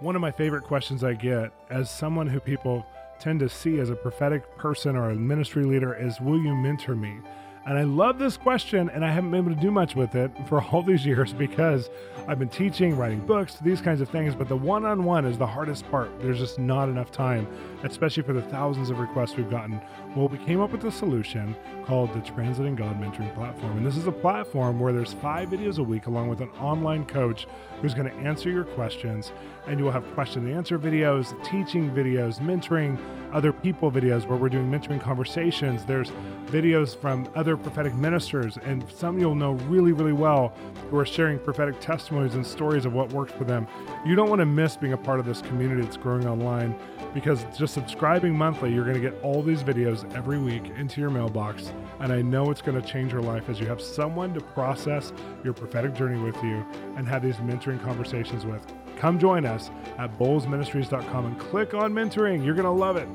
One 0.00 0.16
of 0.16 0.22
my 0.22 0.32
favorite 0.32 0.64
questions 0.64 1.04
I 1.04 1.12
get 1.12 1.52
as 1.70 1.88
someone 1.90 2.26
who 2.26 2.40
people 2.40 2.84
tend 3.22 3.38
to 3.38 3.48
see 3.48 3.78
as 3.78 3.88
a 3.88 3.94
prophetic 3.94 4.56
person 4.56 4.96
or 4.96 5.10
a 5.10 5.14
ministry 5.14 5.64
leader 5.64 5.94
is 5.94 6.20
Will 6.20 6.40
you 6.40 6.56
mentor 6.56 6.96
me? 6.96 7.20
And 7.64 7.78
I 7.78 7.84
love 7.84 8.18
this 8.18 8.36
question, 8.36 8.90
and 8.90 9.04
I 9.04 9.12
haven't 9.12 9.30
been 9.30 9.46
able 9.46 9.54
to 9.54 9.60
do 9.60 9.70
much 9.70 9.94
with 9.94 10.16
it 10.16 10.32
for 10.48 10.60
all 10.60 10.82
these 10.82 11.06
years 11.06 11.32
because 11.32 11.88
I've 12.26 12.40
been 12.40 12.48
teaching, 12.48 12.96
writing 12.96 13.20
books, 13.20 13.58
these 13.60 13.80
kinds 13.80 14.00
of 14.00 14.08
things. 14.08 14.34
But 14.34 14.48
the 14.48 14.56
one 14.56 14.84
on 14.84 15.04
one 15.04 15.24
is 15.24 15.38
the 15.38 15.46
hardest 15.46 15.88
part. 15.88 16.10
There's 16.20 16.40
just 16.40 16.58
not 16.58 16.88
enough 16.88 17.12
time, 17.12 17.46
especially 17.84 18.22
for 18.22 18.32
the 18.32 18.42
thousands 18.42 18.90
of 18.90 18.98
requests 18.98 19.36
we've 19.36 19.50
gotten. 19.50 19.80
Well, 20.14 20.28
we 20.28 20.38
came 20.38 20.60
up 20.60 20.72
with 20.72 20.84
a 20.84 20.92
solution 20.92 21.56
called 21.84 22.12
the 22.12 22.20
Translating 22.20 22.76
God 22.76 23.00
Mentoring 23.00 23.34
Platform. 23.34 23.76
And 23.76 23.86
this 23.86 23.96
is 23.96 24.06
a 24.06 24.12
platform 24.12 24.78
where 24.78 24.92
there's 24.92 25.14
five 25.14 25.48
videos 25.48 25.78
a 25.78 25.82
week 25.82 26.06
along 26.06 26.28
with 26.28 26.40
an 26.40 26.50
online 26.60 27.04
coach 27.06 27.46
who's 27.80 27.94
going 27.94 28.10
to 28.10 28.16
answer 28.16 28.50
your 28.50 28.64
questions. 28.64 29.32
And 29.66 29.78
you 29.78 29.84
will 29.84 29.92
have 29.92 30.04
question 30.14 30.46
and 30.46 30.56
answer 30.56 30.78
videos, 30.78 31.32
teaching 31.44 31.90
videos, 31.90 32.40
mentoring 32.40 32.98
other 33.32 33.52
people 33.52 33.90
videos 33.90 34.26
where 34.26 34.38
we're 34.38 34.48
doing 34.48 34.70
mentoring 34.70 35.00
conversations. 35.00 35.84
There's 35.84 36.10
videos 36.46 36.96
from 36.96 37.28
other 37.34 37.56
prophetic 37.56 37.94
ministers, 37.94 38.58
and 38.58 38.84
some 38.94 39.18
you'll 39.18 39.34
know 39.34 39.52
really, 39.52 39.92
really 39.92 40.12
well 40.12 40.52
who 40.90 40.98
are 40.98 41.06
sharing 41.06 41.38
prophetic 41.38 41.80
testimonies 41.80 42.34
and 42.34 42.46
stories 42.46 42.84
of 42.84 42.92
what 42.92 43.12
worked 43.12 43.32
for 43.32 43.44
them. 43.44 43.66
You 44.04 44.14
don't 44.14 44.28
want 44.28 44.40
to 44.40 44.46
miss 44.46 44.76
being 44.76 44.92
a 44.92 44.98
part 44.98 45.18
of 45.18 45.26
this 45.26 45.40
community 45.42 45.82
that's 45.82 45.96
growing 45.96 46.26
online 46.26 46.76
because 47.14 47.44
just 47.56 47.71
subscribing 47.72 48.36
monthly, 48.36 48.72
you're 48.72 48.84
going 48.84 49.00
to 49.00 49.10
get 49.10 49.18
all 49.22 49.42
these 49.42 49.62
videos 49.62 50.10
every 50.14 50.38
week 50.38 50.70
into 50.76 51.00
your 51.00 51.08
mailbox. 51.08 51.72
And 52.00 52.12
I 52.12 52.20
know 52.20 52.50
it's 52.50 52.60
going 52.60 52.80
to 52.80 52.86
change 52.86 53.12
your 53.12 53.22
life 53.22 53.48
as 53.48 53.58
you 53.58 53.66
have 53.66 53.80
someone 53.80 54.34
to 54.34 54.40
process 54.40 55.12
your 55.42 55.54
prophetic 55.54 55.94
journey 55.94 56.22
with 56.22 56.36
you 56.42 56.64
and 56.96 57.08
have 57.08 57.22
these 57.22 57.36
mentoring 57.36 57.82
conversations 57.82 58.44
with. 58.44 58.64
Come 58.96 59.18
join 59.18 59.46
us 59.46 59.70
at 59.98 60.16
bolzministries.com 60.18 61.26
and 61.26 61.40
click 61.40 61.72
on 61.72 61.94
mentoring. 61.94 62.44
You're 62.44 62.54
going 62.54 62.64
to 62.64 62.70
love 62.70 62.96
it. 62.96 63.08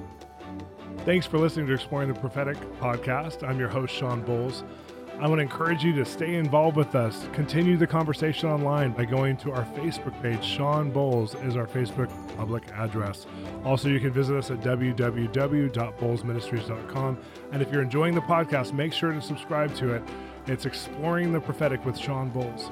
Thanks 1.06 1.28
for 1.28 1.38
listening 1.38 1.68
to 1.68 1.74
Exploring 1.74 2.12
the 2.12 2.20
Prophetic 2.20 2.58
podcast. 2.80 3.48
I'm 3.48 3.60
your 3.60 3.70
host, 3.70 3.94
Shawn 3.94 4.24
Bolz. 4.24 4.64
I 5.20 5.28
want 5.28 5.40
to 5.40 5.44
encourage 5.44 5.84
you 5.84 5.94
to 5.94 6.06
stay 6.06 6.36
involved 6.36 6.78
with 6.78 6.94
us. 6.94 7.28
Continue 7.34 7.76
the 7.76 7.88
conversation 7.88 8.50
online 8.50 8.92
by 8.92 9.06
going 9.06 9.36
to 9.38 9.52
our 9.52 9.66
Facebook 9.66 10.22
page. 10.22 10.44
Shawn 10.44 10.92
Bolz 10.92 11.34
is 11.44 11.56
our 11.56 11.66
Facebook 11.66 12.12
public 12.38 12.72
address. 12.74 13.26
Also, 13.66 13.90
you 13.90 14.00
can 14.00 14.12
visit 14.12 14.38
us 14.38 14.52
at 14.52 14.60
www.bolzministries.com. 14.60 17.18
And 17.52 17.64
if 17.64 17.72
you're 17.72 17.82
enjoying 17.82 18.14
the 18.14 18.22
podcast, 18.22 18.74
make 18.74 18.94
sure 18.94 19.12
to 19.12 19.20
subscribe 19.20 19.74
to 19.78 19.96
it. 19.96 20.04
It's 20.46 20.68
Exploring 20.68 21.34
the 21.34 21.40
Prophetic 21.40 21.84
with 21.84 21.98
Shawn 21.98 22.30
Bolz. 22.32 22.70